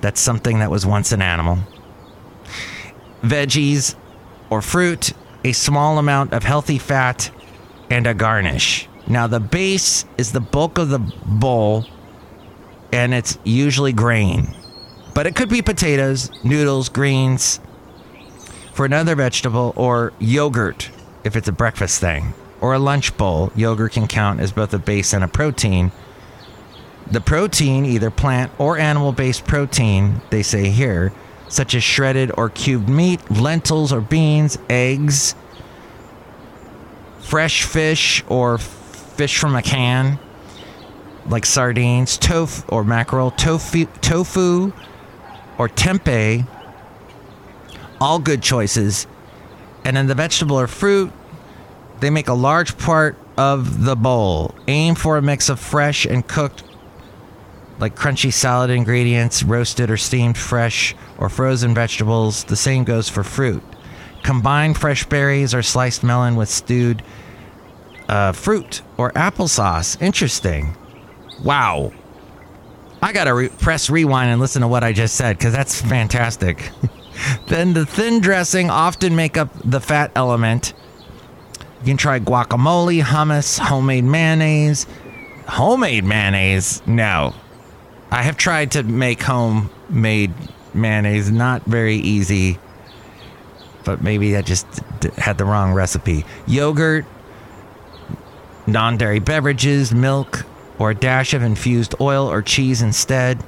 that's 0.00 0.20
something 0.20 0.60
that 0.60 0.70
was 0.70 0.86
once 0.86 1.12
an 1.12 1.22
animal. 1.22 1.58
Veggies 3.22 3.96
or 4.48 4.62
fruit, 4.62 5.12
a 5.44 5.52
small 5.52 5.98
amount 5.98 6.32
of 6.32 6.44
healthy 6.44 6.78
fat, 6.78 7.30
and 7.90 8.06
a 8.06 8.14
garnish. 8.14 8.88
Now, 9.06 9.26
the 9.26 9.40
base 9.40 10.04
is 10.16 10.32
the 10.32 10.40
bulk 10.40 10.78
of 10.78 10.90
the 10.90 10.98
bowl, 10.98 11.86
and 12.92 13.14
it's 13.14 13.38
usually 13.44 13.92
grain. 13.92 14.54
But 15.14 15.26
it 15.26 15.34
could 15.34 15.48
be 15.48 15.62
potatoes, 15.62 16.30
noodles, 16.44 16.88
greens, 16.88 17.60
for 18.72 18.84
another 18.84 19.14
vegetable, 19.16 19.72
or 19.76 20.12
yogurt 20.18 20.90
if 21.24 21.34
it's 21.34 21.48
a 21.48 21.52
breakfast 21.52 22.00
thing, 22.00 22.34
or 22.60 22.74
a 22.74 22.78
lunch 22.78 23.16
bowl. 23.16 23.50
Yogurt 23.56 23.92
can 23.92 24.06
count 24.06 24.40
as 24.40 24.52
both 24.52 24.72
a 24.74 24.78
base 24.78 25.12
and 25.12 25.24
a 25.24 25.28
protein 25.28 25.90
the 27.10 27.20
protein, 27.20 27.86
either 27.86 28.10
plant 28.10 28.52
or 28.58 28.78
animal 28.78 29.12
based 29.12 29.46
protein, 29.46 30.20
they 30.30 30.42
say 30.42 30.68
here, 30.68 31.12
such 31.48 31.74
as 31.74 31.82
shredded 31.82 32.30
or 32.36 32.50
cubed 32.50 32.88
meat, 32.88 33.30
lentils 33.30 33.92
or 33.92 34.00
beans, 34.00 34.58
eggs, 34.68 35.34
fresh 37.28 37.64
fish 37.64 38.24
or 38.26 38.56
fish 38.56 39.38
from 39.38 39.54
a 39.54 39.60
can, 39.60 40.18
like 41.26 41.44
sardines, 41.44 42.16
tofu 42.16 42.66
or 42.68 42.82
mackerel, 42.84 43.30
tofu, 43.30 43.84
tofu 44.00 44.72
or 45.58 45.68
tempeh, 45.68 46.46
all 48.00 48.18
good 48.18 48.42
choices. 48.42 49.06
And 49.84 49.94
then 49.94 50.06
the 50.06 50.14
vegetable 50.14 50.58
or 50.58 50.66
fruit, 50.66 51.12
they 52.00 52.08
make 52.08 52.28
a 52.28 52.34
large 52.34 52.78
part 52.78 53.18
of 53.36 53.84
the 53.84 53.94
bowl. 53.94 54.54
Aim 54.66 54.94
for 54.94 55.18
a 55.18 55.22
mix 55.22 55.50
of 55.50 55.60
fresh 55.60 56.06
and 56.06 56.26
cooked 56.26 56.62
like 57.78 57.94
crunchy 57.94 58.32
salad 58.32 58.70
ingredients, 58.70 59.42
roasted 59.42 59.90
or 59.90 59.98
steamed 59.98 60.38
fresh 60.38 60.96
or 61.18 61.28
frozen 61.28 61.74
vegetables. 61.74 62.44
The 62.44 62.56
same 62.56 62.84
goes 62.84 63.08
for 63.10 63.22
fruit. 63.22 63.62
Combine 64.28 64.74
fresh 64.74 65.06
berries 65.06 65.54
or 65.54 65.62
sliced 65.62 66.04
melon 66.04 66.36
with 66.36 66.50
stewed 66.50 67.02
uh, 68.10 68.32
fruit 68.32 68.82
or 68.98 69.10
applesauce. 69.12 69.96
Interesting. 70.02 70.76
Wow. 71.42 71.94
I 73.00 73.14
gotta 73.14 73.32
re- 73.32 73.48
press 73.48 73.88
rewind 73.88 74.28
and 74.28 74.38
listen 74.38 74.60
to 74.60 74.68
what 74.68 74.84
I 74.84 74.92
just 74.92 75.14
said 75.14 75.38
because 75.38 75.54
that's 75.54 75.80
fantastic. 75.80 76.70
then 77.46 77.72
the 77.72 77.86
thin 77.86 78.20
dressing 78.20 78.68
often 78.68 79.16
make 79.16 79.38
up 79.38 79.48
the 79.64 79.80
fat 79.80 80.12
element. 80.14 80.74
You 81.80 81.86
can 81.86 81.96
try 81.96 82.20
guacamole, 82.20 83.02
hummus, 83.02 83.58
homemade 83.58 84.04
mayonnaise. 84.04 84.86
Homemade 85.46 86.04
mayonnaise? 86.04 86.82
No. 86.86 87.32
I 88.10 88.24
have 88.24 88.36
tried 88.36 88.72
to 88.72 88.82
make 88.82 89.22
homemade 89.22 90.34
mayonnaise. 90.74 91.30
Not 91.30 91.64
very 91.64 91.96
easy, 91.96 92.58
but 93.88 94.02
maybe 94.02 94.36
I 94.36 94.42
just 94.42 94.66
d- 95.00 95.08
had 95.16 95.38
the 95.38 95.46
wrong 95.46 95.72
recipe. 95.72 96.26
Yogurt, 96.46 97.06
non 98.66 98.98
dairy 98.98 99.18
beverages, 99.18 99.94
milk, 99.94 100.44
or 100.78 100.90
a 100.90 100.94
dash 100.94 101.32
of 101.32 101.42
infused 101.42 101.94
oil 102.02 102.30
or 102.30 102.42
cheese 102.42 102.82
instead. 102.82 103.42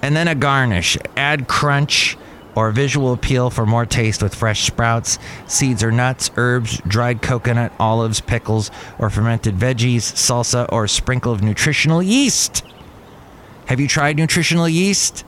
And 0.00 0.16
then 0.16 0.28
a 0.28 0.34
garnish. 0.34 0.96
Add 1.14 1.46
crunch 1.46 2.16
or 2.54 2.70
visual 2.70 3.12
appeal 3.12 3.50
for 3.50 3.66
more 3.66 3.84
taste 3.84 4.22
with 4.22 4.34
fresh 4.34 4.64
sprouts, 4.64 5.18
seeds 5.46 5.84
or 5.84 5.92
nuts, 5.92 6.30
herbs, 6.38 6.80
dried 6.88 7.20
coconut, 7.20 7.70
olives, 7.78 8.22
pickles, 8.22 8.70
or 8.98 9.10
fermented 9.10 9.56
veggies, 9.56 10.00
salsa, 10.00 10.66
or 10.72 10.84
a 10.84 10.88
sprinkle 10.88 11.34
of 11.34 11.42
nutritional 11.42 12.02
yeast. 12.02 12.64
Have 13.66 13.78
you 13.78 13.86
tried 13.86 14.16
nutritional 14.16 14.70
yeast? 14.70 15.22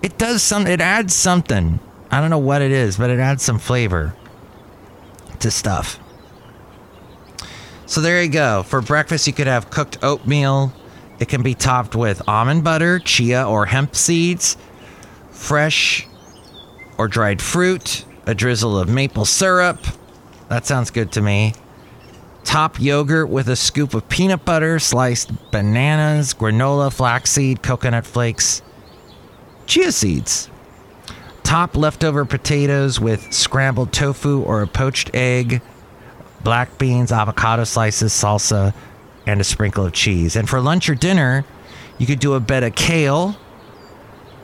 It 0.00 0.16
does 0.16 0.42
some 0.42 0.66
it 0.66 0.80
adds 0.80 1.14
something. 1.14 1.78
I 2.10 2.20
don't 2.20 2.30
know 2.30 2.38
what 2.38 2.62
it 2.62 2.72
is, 2.72 2.96
but 2.96 3.10
it 3.10 3.20
adds 3.20 3.42
some 3.42 3.58
flavor 3.58 4.14
to 5.38 5.50
stuff. 5.50 5.98
So 7.86 8.00
there 8.00 8.22
you 8.22 8.28
go. 8.28 8.62
For 8.62 8.80
breakfast 8.80 9.26
you 9.26 9.32
could 9.32 9.46
have 9.46 9.70
cooked 9.70 9.98
oatmeal. 10.02 10.72
It 11.18 11.28
can 11.28 11.42
be 11.42 11.54
topped 11.54 11.94
with 11.94 12.22
almond 12.28 12.64
butter, 12.64 12.98
chia 12.98 13.46
or 13.46 13.66
hemp 13.66 13.94
seeds, 13.94 14.56
fresh 15.30 16.06
or 16.98 17.08
dried 17.08 17.40
fruit, 17.40 18.04
a 18.26 18.34
drizzle 18.34 18.78
of 18.78 18.88
maple 18.88 19.24
syrup. 19.24 19.78
That 20.48 20.66
sounds 20.66 20.90
good 20.90 21.12
to 21.12 21.20
me. 21.20 21.54
Top 22.44 22.80
yogurt 22.80 23.28
with 23.28 23.48
a 23.48 23.56
scoop 23.56 23.94
of 23.94 24.08
peanut 24.08 24.44
butter, 24.44 24.78
sliced 24.78 25.30
bananas, 25.50 26.34
granola, 26.34 26.92
flaxseed, 26.92 27.62
coconut 27.62 28.04
flakes, 28.04 28.62
chia 29.66 29.92
seeds. 29.92 30.49
Top 31.50 31.76
leftover 31.76 32.24
potatoes 32.24 33.00
with 33.00 33.32
scrambled 33.32 33.92
tofu 33.92 34.40
or 34.40 34.62
a 34.62 34.68
poached 34.68 35.10
egg, 35.14 35.60
black 36.44 36.78
beans, 36.78 37.10
avocado 37.10 37.64
slices, 37.64 38.12
salsa, 38.12 38.72
and 39.26 39.40
a 39.40 39.42
sprinkle 39.42 39.84
of 39.84 39.92
cheese. 39.92 40.36
And 40.36 40.48
for 40.48 40.60
lunch 40.60 40.88
or 40.88 40.94
dinner, 40.94 41.44
you 41.98 42.06
could 42.06 42.20
do 42.20 42.34
a 42.34 42.40
bed 42.40 42.62
of 42.62 42.76
kale 42.76 43.34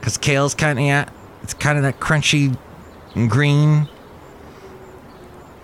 because 0.00 0.18
kale's 0.18 0.52
kind 0.56 0.80
of 0.80 0.84
yeah, 0.84 1.08
it's 1.44 1.54
kind 1.54 1.78
of 1.78 1.84
that 1.84 2.00
crunchy 2.00 2.58
green. 3.28 3.88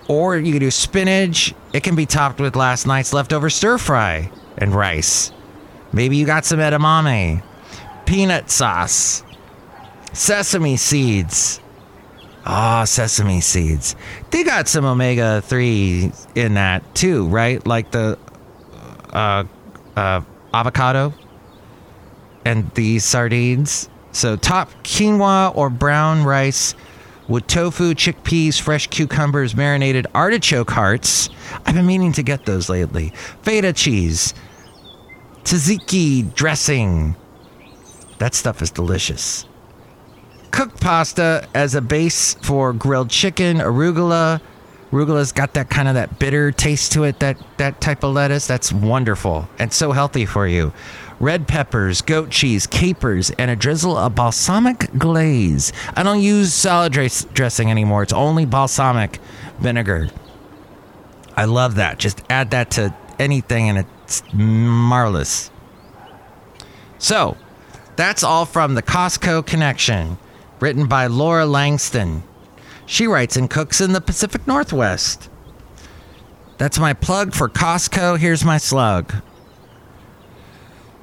Or 0.07 0.37
you 0.37 0.53
could 0.53 0.61
do 0.61 0.71
spinach. 0.71 1.53
It 1.73 1.83
can 1.83 1.97
be 1.97 2.05
topped 2.05 2.39
with 2.39 2.55
last 2.55 2.87
night's 2.87 3.11
leftover 3.11 3.49
stir 3.49 3.77
fry 3.77 4.31
and 4.57 4.73
rice. 4.73 5.33
Maybe 5.91 6.15
you 6.15 6.25
got 6.25 6.45
some 6.45 6.59
edamame, 6.59 7.43
peanut 8.05 8.49
sauce, 8.49 9.25
sesame 10.13 10.77
seeds. 10.77 11.59
Ah, 12.45 12.81
oh, 12.81 12.85
sesame 12.85 13.41
seeds. 13.41 13.95
They 14.31 14.43
got 14.43 14.67
some 14.67 14.85
omega 14.85 15.41
3 15.41 16.11
in 16.35 16.53
that 16.55 16.95
too, 16.95 17.27
right? 17.27 17.65
Like 17.65 17.91
the 17.91 18.17
uh, 19.11 19.45
uh, 19.95 20.21
avocado 20.53 21.13
and 22.45 22.69
the 22.71 22.99
sardines. 22.99 23.89
So, 24.11 24.35
top 24.35 24.69
quinoa 24.83 25.55
or 25.55 25.69
brown 25.69 26.23
rice 26.23 26.75
with 27.27 27.47
tofu, 27.47 27.93
chickpeas, 27.93 28.61
fresh 28.61 28.87
cucumbers, 28.87 29.55
marinated 29.55 30.05
artichoke 30.13 30.69
hearts. 30.69 31.29
I've 31.65 31.73
been 31.73 31.85
meaning 31.85 32.11
to 32.13 32.23
get 32.23 32.45
those 32.45 32.69
lately. 32.69 33.09
Feta 33.41 33.71
cheese, 33.71 34.33
tzatziki 35.43 36.35
dressing. 36.35 37.15
That 38.19 38.35
stuff 38.35 38.61
is 38.61 38.69
delicious 38.69 39.45
cooked 40.53 40.79
pasta 40.79 41.47
as 41.55 41.73
a 41.73 41.81
base 41.81 42.35
for 42.35 42.71
grilled 42.73 43.09
chicken, 43.09 43.57
arugula. 43.57 44.39
Arugula's 44.91 45.31
got 45.31 45.55
that 45.55 45.71
kind 45.71 45.87
of 45.87 45.95
that 45.95 46.19
bitter 46.19 46.51
taste 46.51 46.91
to 46.91 47.03
it, 47.05 47.19
that, 47.19 47.37
that 47.57 47.81
type 47.81 48.03
of 48.03 48.13
lettuce. 48.13 48.45
That's 48.45 48.71
wonderful 48.71 49.49
and 49.57 49.73
so 49.73 49.91
healthy 49.91 50.27
for 50.27 50.47
you. 50.47 50.71
Red 51.19 51.47
peppers, 51.47 52.03
goat 52.03 52.29
cheese, 52.29 52.67
capers, 52.67 53.31
and 53.31 53.49
a 53.49 53.55
drizzle 53.55 53.97
of 53.97 54.13
balsamic 54.13 54.91
glaze. 54.95 55.73
I 55.95 56.03
don't 56.03 56.21
use 56.21 56.53
salad 56.53 56.93
dress- 56.93 57.25
dressing 57.33 57.71
anymore. 57.71 58.03
It's 58.03 58.13
only 58.13 58.45
balsamic 58.45 59.17
vinegar. 59.59 60.09
I 61.35 61.45
love 61.45 61.75
that. 61.75 61.97
Just 61.97 62.21
add 62.29 62.51
that 62.51 62.69
to 62.71 62.95
anything 63.17 63.69
and 63.69 63.87
it's 64.03 64.21
marvelous. 64.31 65.49
So, 66.99 67.37
that's 67.95 68.23
all 68.23 68.45
from 68.45 68.75
the 68.75 68.83
Costco 68.83 69.47
connection 69.47 70.19
written 70.63 70.87
by 70.87 71.07
Laura 71.07 71.45
Langston. 71.45 72.23
She 72.85 73.05
writes 73.05 73.35
and 73.35 73.49
cooks 73.49 73.81
in 73.81 73.91
the 73.91 73.99
Pacific 73.99 74.47
Northwest. 74.47 75.29
That's 76.57 76.79
my 76.79 76.93
plug 76.93 77.33
for 77.33 77.49
Costco. 77.49 78.17
Here's 78.17 78.45
my 78.45 78.57
slug. 78.57 79.13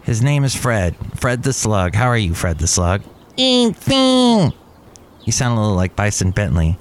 His 0.02 0.22
name 0.22 0.44
is 0.44 0.56
Fred. 0.56 0.96
Fred 1.14 1.42
the 1.42 1.52
Slug. 1.52 1.94
How 1.94 2.06
are 2.06 2.16
you, 2.16 2.32
Fred 2.32 2.58
the 2.58 2.66
Slug? 2.66 3.02
You 5.24 5.32
sound 5.32 5.58
a 5.58 5.60
little 5.60 5.76
like 5.76 5.94
Bison 5.94 6.30
Bentley. 6.30 6.78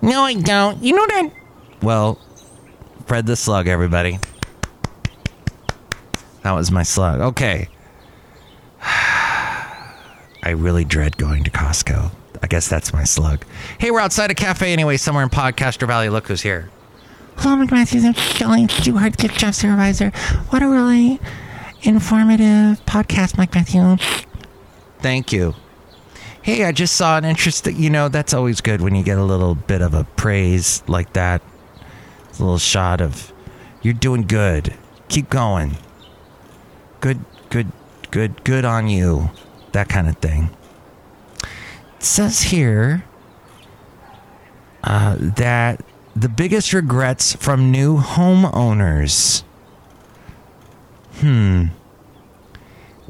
No, 0.00 0.22
I 0.22 0.32
don't. 0.32 0.82
You 0.82 0.96
know 0.96 1.06
that. 1.06 1.30
Well, 1.82 2.18
Fred 3.04 3.26
the 3.26 3.36
Slug, 3.36 3.68
everybody. 3.68 4.18
That 6.42 6.52
was 6.52 6.70
my 6.70 6.84
slug. 6.84 7.20
Okay. 7.20 7.68
I 10.42 10.50
really 10.50 10.84
dread 10.84 11.16
going 11.16 11.44
to 11.44 11.50
Costco. 11.50 12.10
I 12.42 12.46
guess 12.48 12.68
that's 12.68 12.92
my 12.92 13.04
slug. 13.04 13.44
Hey, 13.78 13.92
we're 13.92 14.00
outside 14.00 14.32
a 14.32 14.34
cafe 14.34 14.72
anyway, 14.72 14.96
somewhere 14.96 15.22
in 15.22 15.30
Podcaster 15.30 15.86
Valley. 15.86 16.08
Look 16.08 16.26
who's 16.26 16.42
here. 16.42 16.68
Oh 16.72 17.42
Hello, 17.42 17.56
Mike 17.56 17.70
Matthews. 17.70 18.04
I'm 18.04 18.14
Shelly 18.14 18.66
Stewart, 18.66 19.16
gift 19.16 19.38
shop 19.38 19.54
supervisor. 19.54 20.10
What 20.50 20.62
a 20.62 20.68
really 20.68 21.20
informative 21.82 22.84
podcast, 22.86 23.38
Mike 23.38 23.54
Matthews. 23.54 24.00
Thank 24.98 25.32
you. 25.32 25.54
Hey, 26.42 26.64
I 26.64 26.72
just 26.72 26.96
saw 26.96 27.16
an 27.16 27.24
interest 27.24 27.62
that, 27.64 27.74
you 27.74 27.88
know, 27.88 28.08
that's 28.08 28.34
always 28.34 28.60
good 28.60 28.80
when 28.80 28.96
you 28.96 29.04
get 29.04 29.18
a 29.18 29.24
little 29.24 29.54
bit 29.54 29.80
of 29.80 29.94
a 29.94 30.02
praise 30.02 30.82
like 30.88 31.12
that. 31.12 31.40
It's 32.28 32.40
a 32.40 32.42
little 32.42 32.58
shot 32.58 33.00
of, 33.00 33.32
you're 33.80 33.94
doing 33.94 34.22
good. 34.22 34.74
Keep 35.08 35.30
going. 35.30 35.76
Good, 36.98 37.20
good, 37.48 37.70
good, 38.10 38.42
good 38.42 38.64
on 38.64 38.88
you 38.88 39.30
that 39.72 39.88
kind 39.88 40.08
of 40.08 40.16
thing. 40.18 40.50
It 41.96 42.04
says 42.04 42.42
here 42.42 43.04
uh, 44.84 45.16
that 45.18 45.84
the 46.14 46.28
biggest 46.28 46.72
regrets 46.72 47.34
from 47.36 47.70
new 47.70 47.98
homeowners. 47.98 49.44
Hmm. 51.16 51.66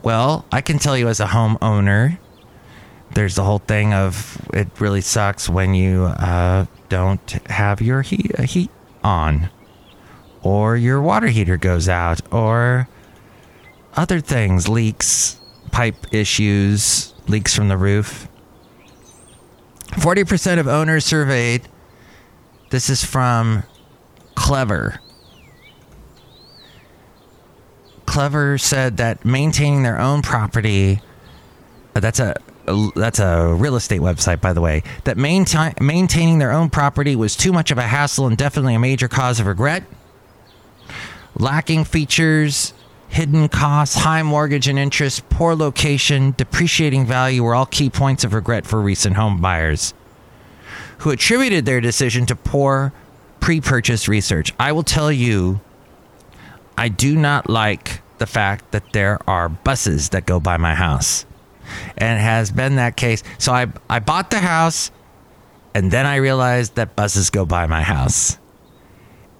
Well, 0.02 0.44
I 0.50 0.60
can 0.60 0.78
tell 0.78 0.96
you 0.96 1.08
as 1.08 1.20
a 1.20 1.26
homeowner, 1.26 2.18
there's 3.12 3.34
the 3.36 3.44
whole 3.44 3.58
thing 3.58 3.92
of 3.92 4.40
it 4.52 4.68
really 4.80 5.00
sucks 5.00 5.48
when 5.48 5.74
you 5.74 6.04
uh, 6.04 6.66
don't 6.88 7.30
have 7.48 7.80
your 7.80 8.02
heat, 8.02 8.32
uh, 8.38 8.42
heat 8.42 8.70
on, 9.04 9.50
or 10.42 10.76
your 10.76 11.00
water 11.00 11.28
heater 11.28 11.56
goes 11.56 11.88
out, 11.88 12.20
or 12.32 12.88
other 13.94 14.20
things, 14.20 14.68
leaks, 14.68 15.38
pipe 15.72 15.96
issues, 16.12 17.12
leaks 17.26 17.54
from 17.54 17.68
the 17.68 17.76
roof. 17.76 18.28
40% 19.92 20.58
of 20.58 20.68
owners 20.68 21.04
surveyed, 21.04 21.68
this 22.70 22.88
is 22.88 23.04
from 23.04 23.64
Clever. 24.34 25.00
Clever 28.06 28.58
said 28.58 28.96
that 28.98 29.24
maintaining 29.24 29.82
their 29.82 29.98
own 29.98 30.22
property, 30.22 31.00
uh, 31.94 32.00
that's 32.00 32.20
a, 32.20 32.34
that's 32.94 33.18
a 33.18 33.52
real 33.54 33.76
estate 33.76 34.00
website, 34.00 34.40
by 34.40 34.52
the 34.52 34.60
way. 34.60 34.82
That 35.04 35.16
maintain, 35.18 35.74
maintaining 35.80 36.38
their 36.38 36.52
own 36.52 36.70
property 36.70 37.16
was 37.16 37.36
too 37.36 37.52
much 37.52 37.70
of 37.70 37.78
a 37.78 37.82
hassle 37.82 38.26
and 38.26 38.36
definitely 38.36 38.74
a 38.74 38.78
major 38.78 39.08
cause 39.08 39.40
of 39.40 39.46
regret. 39.46 39.84
Lacking 41.38 41.84
features 41.84 42.72
hidden 43.12 43.46
costs, 43.46 43.94
high 43.94 44.22
mortgage 44.22 44.68
and 44.68 44.78
interest, 44.78 45.28
poor 45.28 45.54
location, 45.54 46.34
depreciating 46.38 47.04
value 47.04 47.42
were 47.42 47.54
all 47.54 47.66
key 47.66 47.90
points 47.90 48.24
of 48.24 48.32
regret 48.32 48.66
for 48.66 48.80
recent 48.80 49.16
home 49.16 49.38
buyers 49.38 49.92
who 51.00 51.10
attributed 51.10 51.66
their 51.66 51.80
decision 51.80 52.24
to 52.24 52.34
poor 52.34 52.90
pre 53.38 53.60
purchase 53.60 54.08
research. 54.08 54.54
I 54.58 54.72
will 54.72 54.82
tell 54.82 55.12
you, 55.12 55.60
I 56.78 56.88
do 56.88 57.14
not 57.14 57.50
like 57.50 58.00
the 58.16 58.24
fact 58.24 58.70
that 58.70 58.94
there 58.94 59.18
are 59.28 59.50
buses 59.50 60.08
that 60.10 60.24
go 60.24 60.40
by 60.40 60.56
my 60.56 60.74
house. 60.74 61.26
And 61.98 62.18
it 62.18 62.22
has 62.22 62.50
been 62.50 62.76
that 62.76 62.96
case. 62.96 63.22
So 63.36 63.52
I, 63.52 63.66
I 63.90 63.98
bought 63.98 64.30
the 64.30 64.38
house 64.38 64.90
and 65.74 65.90
then 65.90 66.06
I 66.06 66.16
realized 66.16 66.76
that 66.76 66.96
buses 66.96 67.28
go 67.28 67.44
by 67.44 67.66
my 67.66 67.82
house. 67.82 68.38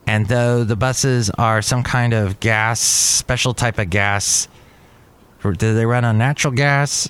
And 0.07 0.27
though 0.27 0.65
the 0.65 0.77
buses 0.77 1.31
are 1.31 1.63
some 1.63 1.83
kind 1.83 2.13
of 2.13 2.41
gas, 2.41 2.81
special 2.81 3.55
type 3.55 3.79
of 3.79 3.91
gas, 3.91 4.49
do 5.43 5.75
they 5.75 5.87
run 5.87 6.05
on 6.05 6.19
natural 6.19 6.53
gas? 6.53 7.09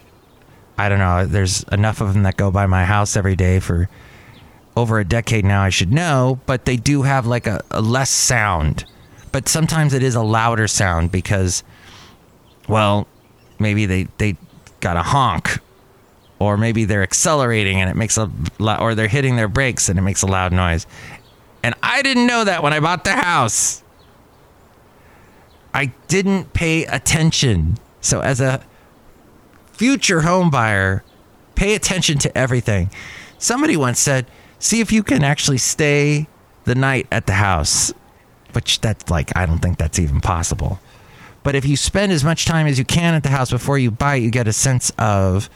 I 0.79 0.89
don't 0.89 0.99
know. 0.99 1.27
There's 1.27 1.63
enough 1.65 2.01
of 2.01 2.13
them 2.13 2.23
that 2.25 2.37
go 2.37 2.51
by 2.51 2.67
my 2.67 2.85
house 2.85 3.17
every 3.17 3.37
day 3.37 3.61
for 3.61 3.89
over 4.77 4.99
a 4.99 5.05
decade 5.05 5.45
now, 5.45 5.63
I 5.63 5.69
should 5.69 5.93
know, 5.93 6.41
but 6.47 6.65
they 6.65 6.77
do 6.77 7.03
have 7.03 7.27
like 7.27 7.47
a, 7.47 7.63
a 7.71 7.83
less 7.83 8.11
sound. 8.11 8.85
But 9.31 9.49
sometimes 9.49 9.95
it 9.95 10.03
is 10.03 10.15
a 10.15 10.23
louder 10.23 10.67
sound 10.67 11.13
because, 11.13 11.63
well, 12.69 13.07
maybe 13.59 13.87
they, 13.87 14.09
they 14.19 14.37
got 14.81 14.97
a 14.97 15.03
honk 15.03 15.59
or 16.39 16.57
maybe 16.57 16.85
they're 16.85 17.03
accelerating 17.03 17.81
and 17.81 17.89
it 17.89 17.97
makes 17.97 18.19
a 18.19 18.31
or 18.59 18.95
they're 18.95 19.09
hitting 19.09 19.37
their 19.37 19.49
brakes 19.49 19.89
and 19.89 19.99
it 19.99 20.03
makes 20.03 20.23
a 20.23 20.27
loud 20.27 20.53
noise 20.53 20.87
and 21.63 21.75
I 21.83 22.03
didn't 22.03 22.27
know 22.27 22.45
that 22.45 22.63
when 22.63 22.73
I 22.73 22.81
bought 22.81 23.05
the 23.05 23.13
house. 23.13 23.83
I 25.75 25.87
didn't 26.09 26.53
pay 26.53 26.85
attention. 26.85 27.79
So, 28.01 28.21
as 28.21 28.41
a 28.41 28.63
future 29.73 30.23
home 30.23 30.51
buyer, 30.51 31.03
pay 31.55 31.75
attention 31.75 32.19
to 32.19 32.37
everything. 32.37 32.91
Somebody 33.39 33.77
once 33.77 33.99
said, 33.99 34.27
see 34.59 34.81
if 34.81 34.93
you 34.93 35.03
can 35.03 35.25
actually 35.25 35.59
stay 35.59 36.29
the 36.65 36.75
night 36.75 37.07
at 37.11 37.27
the 37.27 37.33
house, 37.35 37.93
which 38.53 38.81
that's 38.81 39.11
like, 39.11 39.37
I 39.37 39.47
don't 39.47 39.59
think 39.59 39.79
that's 39.79 39.99
even 39.99 40.21
possible. 40.21 40.79
But 41.43 41.55
if 41.55 41.65
you 41.65 41.77
spend 41.77 42.13
as 42.13 42.23
much 42.23 42.45
time 42.45 42.67
as 42.67 42.79
you 42.79 42.85
can 42.85 43.15
at 43.15 43.23
the 43.23 43.31
house 43.31 43.51
before 43.51 43.79
you 43.79 43.91
buy 43.91 44.17
it, 44.17 44.23
you 44.23 44.31
get 44.31 44.47
a 44.47 44.53
sense 44.53 44.91
of 44.99 45.51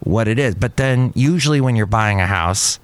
what 0.00 0.28
it 0.28 0.38
is. 0.38 0.54
But 0.54 0.76
then, 0.76 1.12
usually, 1.14 1.60
when 1.60 1.74
you're 1.74 1.86
buying 1.86 2.20
a 2.20 2.26
house, 2.26 2.78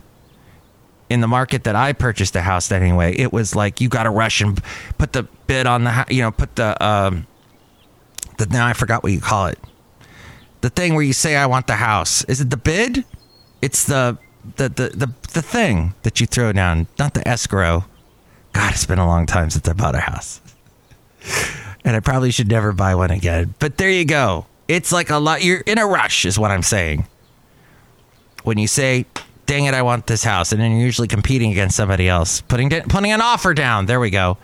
in 1.11 1.21
the 1.21 1.29
market 1.29 1.65
that 1.65 1.75
I 1.77 1.93
purchased 1.93 2.37
a 2.37 2.41
house 2.41 2.71
anyway, 2.71 3.15
it 3.17 3.33
was 3.33 3.55
like 3.57 3.81
you 3.81 3.89
got 3.89 4.05
to 4.05 4.11
rush 4.11 4.41
and 4.41 4.63
put 4.97 5.13
the 5.13 5.25
bid 5.47 5.67
on 5.67 5.85
the 5.85 6.07
you 6.09 6.23
know 6.23 6.31
put 6.31 6.55
the 6.57 6.83
um 6.85 7.27
the 8.39 8.47
now 8.47 8.67
I 8.67 8.73
forgot 8.73 9.03
what 9.03 9.13
you 9.13 9.21
call 9.21 9.49
it. 9.49 9.59
The 10.63 10.71
thing 10.71 10.95
where 10.95 11.03
you 11.03 11.13
say 11.13 11.37
I 11.37 11.47
want 11.47 11.67
the 11.67 11.77
house. 11.77 12.25
Is 12.25 12.41
it 12.41 12.51
the 12.51 12.57
bid? 12.57 13.05
It's 13.61 13.85
the 13.85 14.17
the 14.57 14.69
the 14.69 14.89
the, 14.95 15.15
the 15.33 15.43
thing 15.43 15.95
that 16.03 16.21
you 16.21 16.27
throw 16.27 16.53
down, 16.53 16.87
not 16.99 17.15
the 17.15 17.27
escrow. 17.27 17.85
God, 18.53 18.73
it's 18.73 18.87
been 18.87 18.99
a 18.99 19.07
long 19.07 19.27
time 19.27 19.51
since 19.51 19.69
I 19.69 19.73
bought 19.75 19.95
a 19.95 20.01
house. 20.01 20.41
And 21.83 21.97
I 21.97 22.01
probably 22.01 22.31
should 22.31 22.49
never 22.49 22.73
buy 22.73 22.95
one 22.95 23.11
again. 23.11 23.55
But 23.59 23.79
there 23.79 23.89
you 23.89 24.05
go. 24.05 24.45
It's 24.69 24.93
like 24.93 25.09
a 25.09 25.17
lot. 25.17 25.43
You're 25.43 25.61
in 25.61 25.79
a 25.79 25.87
rush, 25.87 26.27
is 26.27 26.39
what 26.39 26.51
I'm 26.51 26.63
saying. 26.63 27.07
When 28.45 28.59
you 28.59 28.67
say, 28.67 29.07
"Dang 29.51 29.65
it, 29.65 29.75
I 29.75 29.83
want 29.83 30.07
this 30.07 30.23
house," 30.23 30.53
and 30.53 30.61
then 30.61 30.71
you're 30.71 30.81
usually 30.81 31.09
competing 31.09 31.51
against 31.51 31.75
somebody 31.75 32.09
else, 32.09 32.41
putting 32.43 32.71
putting 32.71 33.11
an 33.11 33.21
offer 33.21 33.53
down. 33.53 33.87
There 33.87 33.99
we 33.99 34.11
go. 34.11 34.39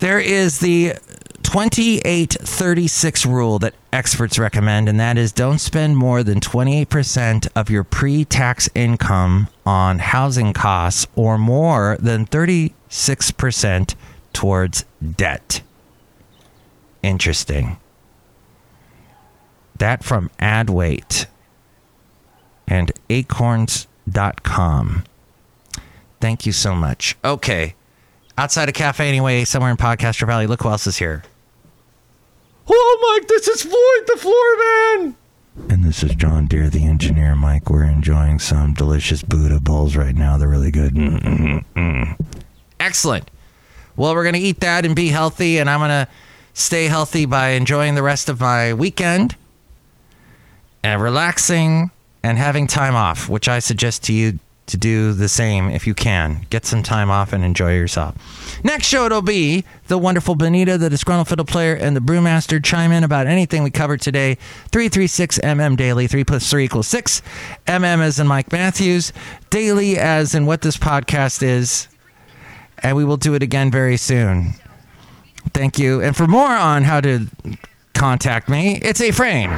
There 0.00 0.18
is 0.18 0.58
the 0.58 0.94
2836 1.44 3.24
rule 3.24 3.60
that 3.60 3.74
experts 3.92 4.36
recommend, 4.36 4.88
and 4.88 4.98
that 4.98 5.16
is 5.16 5.30
don't 5.30 5.60
spend 5.60 5.96
more 5.96 6.24
than 6.24 6.40
28% 6.40 7.46
of 7.54 7.70
your 7.70 7.84
pre 7.84 8.24
tax 8.24 8.68
income 8.74 9.46
on 9.64 10.00
housing 10.00 10.52
costs 10.52 11.06
or 11.14 11.38
more 11.38 11.96
than 12.00 12.26
36% 12.26 13.94
towards 14.32 14.84
debt. 15.16 15.60
Interesting. 17.00 17.76
That 19.78 20.02
from 20.02 20.30
and 20.40 20.68
acorns.com. 23.12 25.04
Thank 26.20 26.46
you 26.46 26.52
so 26.52 26.74
much. 26.74 27.16
Okay. 27.24 27.74
Outside 28.38 28.68
a 28.68 28.72
cafe, 28.72 29.08
anyway, 29.08 29.44
somewhere 29.44 29.70
in 29.70 29.76
Podcaster 29.76 30.26
Valley. 30.26 30.46
Look 30.46 30.62
who 30.62 30.68
else 30.70 30.86
is 30.86 30.96
here. 30.96 31.22
Oh, 32.68 33.18
Mike, 33.18 33.28
this 33.28 33.48
is 33.48 33.62
Floyd, 33.62 34.06
the 34.06 34.16
floor 34.16 34.56
man. 34.56 35.16
And 35.68 35.84
this 35.84 36.02
is 36.02 36.14
John 36.14 36.46
Deere, 36.46 36.70
the 36.70 36.86
engineer. 36.86 37.34
Mike, 37.34 37.68
we're 37.68 37.84
enjoying 37.84 38.38
some 38.38 38.72
delicious 38.72 39.22
Buddha 39.22 39.60
bowls 39.60 39.96
right 39.96 40.14
now. 40.14 40.38
They're 40.38 40.48
really 40.48 40.70
good. 40.70 40.94
Mm-mm-mm. 40.94 42.18
Excellent. 42.80 43.30
Well, 43.96 44.14
we're 44.14 44.24
going 44.24 44.34
to 44.34 44.40
eat 44.40 44.60
that 44.60 44.86
and 44.86 44.96
be 44.96 45.08
healthy, 45.08 45.58
and 45.58 45.68
I'm 45.68 45.80
going 45.80 45.90
to 45.90 46.08
stay 46.54 46.86
healthy 46.86 47.26
by 47.26 47.50
enjoying 47.50 47.94
the 47.94 48.02
rest 48.02 48.28
of 48.30 48.40
my 48.40 48.72
weekend 48.72 49.36
and 50.82 51.02
relaxing 51.02 51.90
and 52.22 52.38
having 52.38 52.66
time 52.66 52.94
off, 52.94 53.28
which 53.28 53.48
I 53.48 53.58
suggest 53.58 54.04
to 54.04 54.12
you 54.12 54.38
to 54.66 54.76
do 54.76 55.12
the 55.12 55.28
same 55.28 55.68
if 55.68 55.86
you 55.86 55.94
can. 55.94 56.46
Get 56.48 56.64
some 56.64 56.82
time 56.82 57.10
off 57.10 57.32
and 57.32 57.44
enjoy 57.44 57.74
yourself. 57.74 58.14
Next 58.64 58.86
show, 58.86 59.06
it'll 59.06 59.20
be 59.20 59.64
the 59.88 59.98
wonderful 59.98 60.34
Benita, 60.34 60.78
the 60.78 60.88
disgruntled 60.88 61.28
fiddle 61.28 61.44
player, 61.44 61.74
and 61.74 61.96
the 61.96 62.00
brewmaster 62.00 62.64
chime 62.64 62.92
in 62.92 63.02
about 63.04 63.26
anything 63.26 63.62
we 63.62 63.70
covered 63.70 64.00
today. 64.00 64.36
336 64.70 65.38
MM 65.40 65.76
daily. 65.76 66.06
3 66.06 66.24
plus 66.24 66.48
3 66.48 66.64
equals 66.64 66.86
6. 66.88 67.22
MM 67.66 68.00
as 68.00 68.20
in 68.20 68.26
Mike 68.26 68.52
Matthews. 68.52 69.12
Daily 69.50 69.98
as 69.98 70.34
in 70.34 70.46
what 70.46 70.62
this 70.62 70.76
podcast 70.76 71.42
is. 71.42 71.88
And 72.78 72.96
we 72.96 73.04
will 73.04 73.16
do 73.16 73.34
it 73.34 73.42
again 73.42 73.70
very 73.70 73.96
soon. 73.96 74.54
Thank 75.52 75.78
you. 75.78 76.00
And 76.00 76.16
for 76.16 76.26
more 76.26 76.48
on 76.48 76.84
how 76.84 77.00
to 77.00 77.26
contact 77.94 78.48
me, 78.48 78.78
it's 78.80 79.00
a 79.00 79.10
frame. 79.10 79.50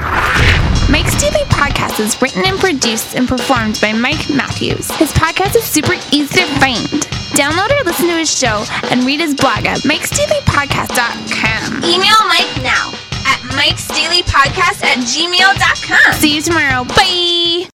Mike's 0.90 1.18
Daily 1.20 1.44
Podcast 1.48 1.98
is 2.00 2.20
written 2.20 2.44
and 2.44 2.58
produced 2.58 3.14
and 3.16 3.26
performed 3.26 3.78
by 3.80 3.92
Mike 3.92 4.28
Matthews. 4.30 4.90
His 4.96 5.12
podcast 5.12 5.56
is 5.56 5.64
super 5.64 5.94
easy 6.12 6.40
to 6.40 6.46
find. 6.60 6.86
Download 7.34 7.70
or 7.80 7.84
listen 7.84 8.06
to 8.08 8.16
his 8.16 8.30
show 8.30 8.64
and 8.90 9.02
read 9.04 9.20
his 9.20 9.34
blog 9.34 9.64
at 9.66 9.78
mikesdailypodcast.com. 9.78 11.84
Email 11.84 12.20
Mike 12.28 12.62
now 12.62 12.92
at 13.26 13.40
mikesdailypodcast 13.56 14.84
at 14.84 14.98
gmail.com. 14.98 16.12
See 16.20 16.34
you 16.36 16.42
tomorrow. 16.42 16.84
Bye. 16.84 17.68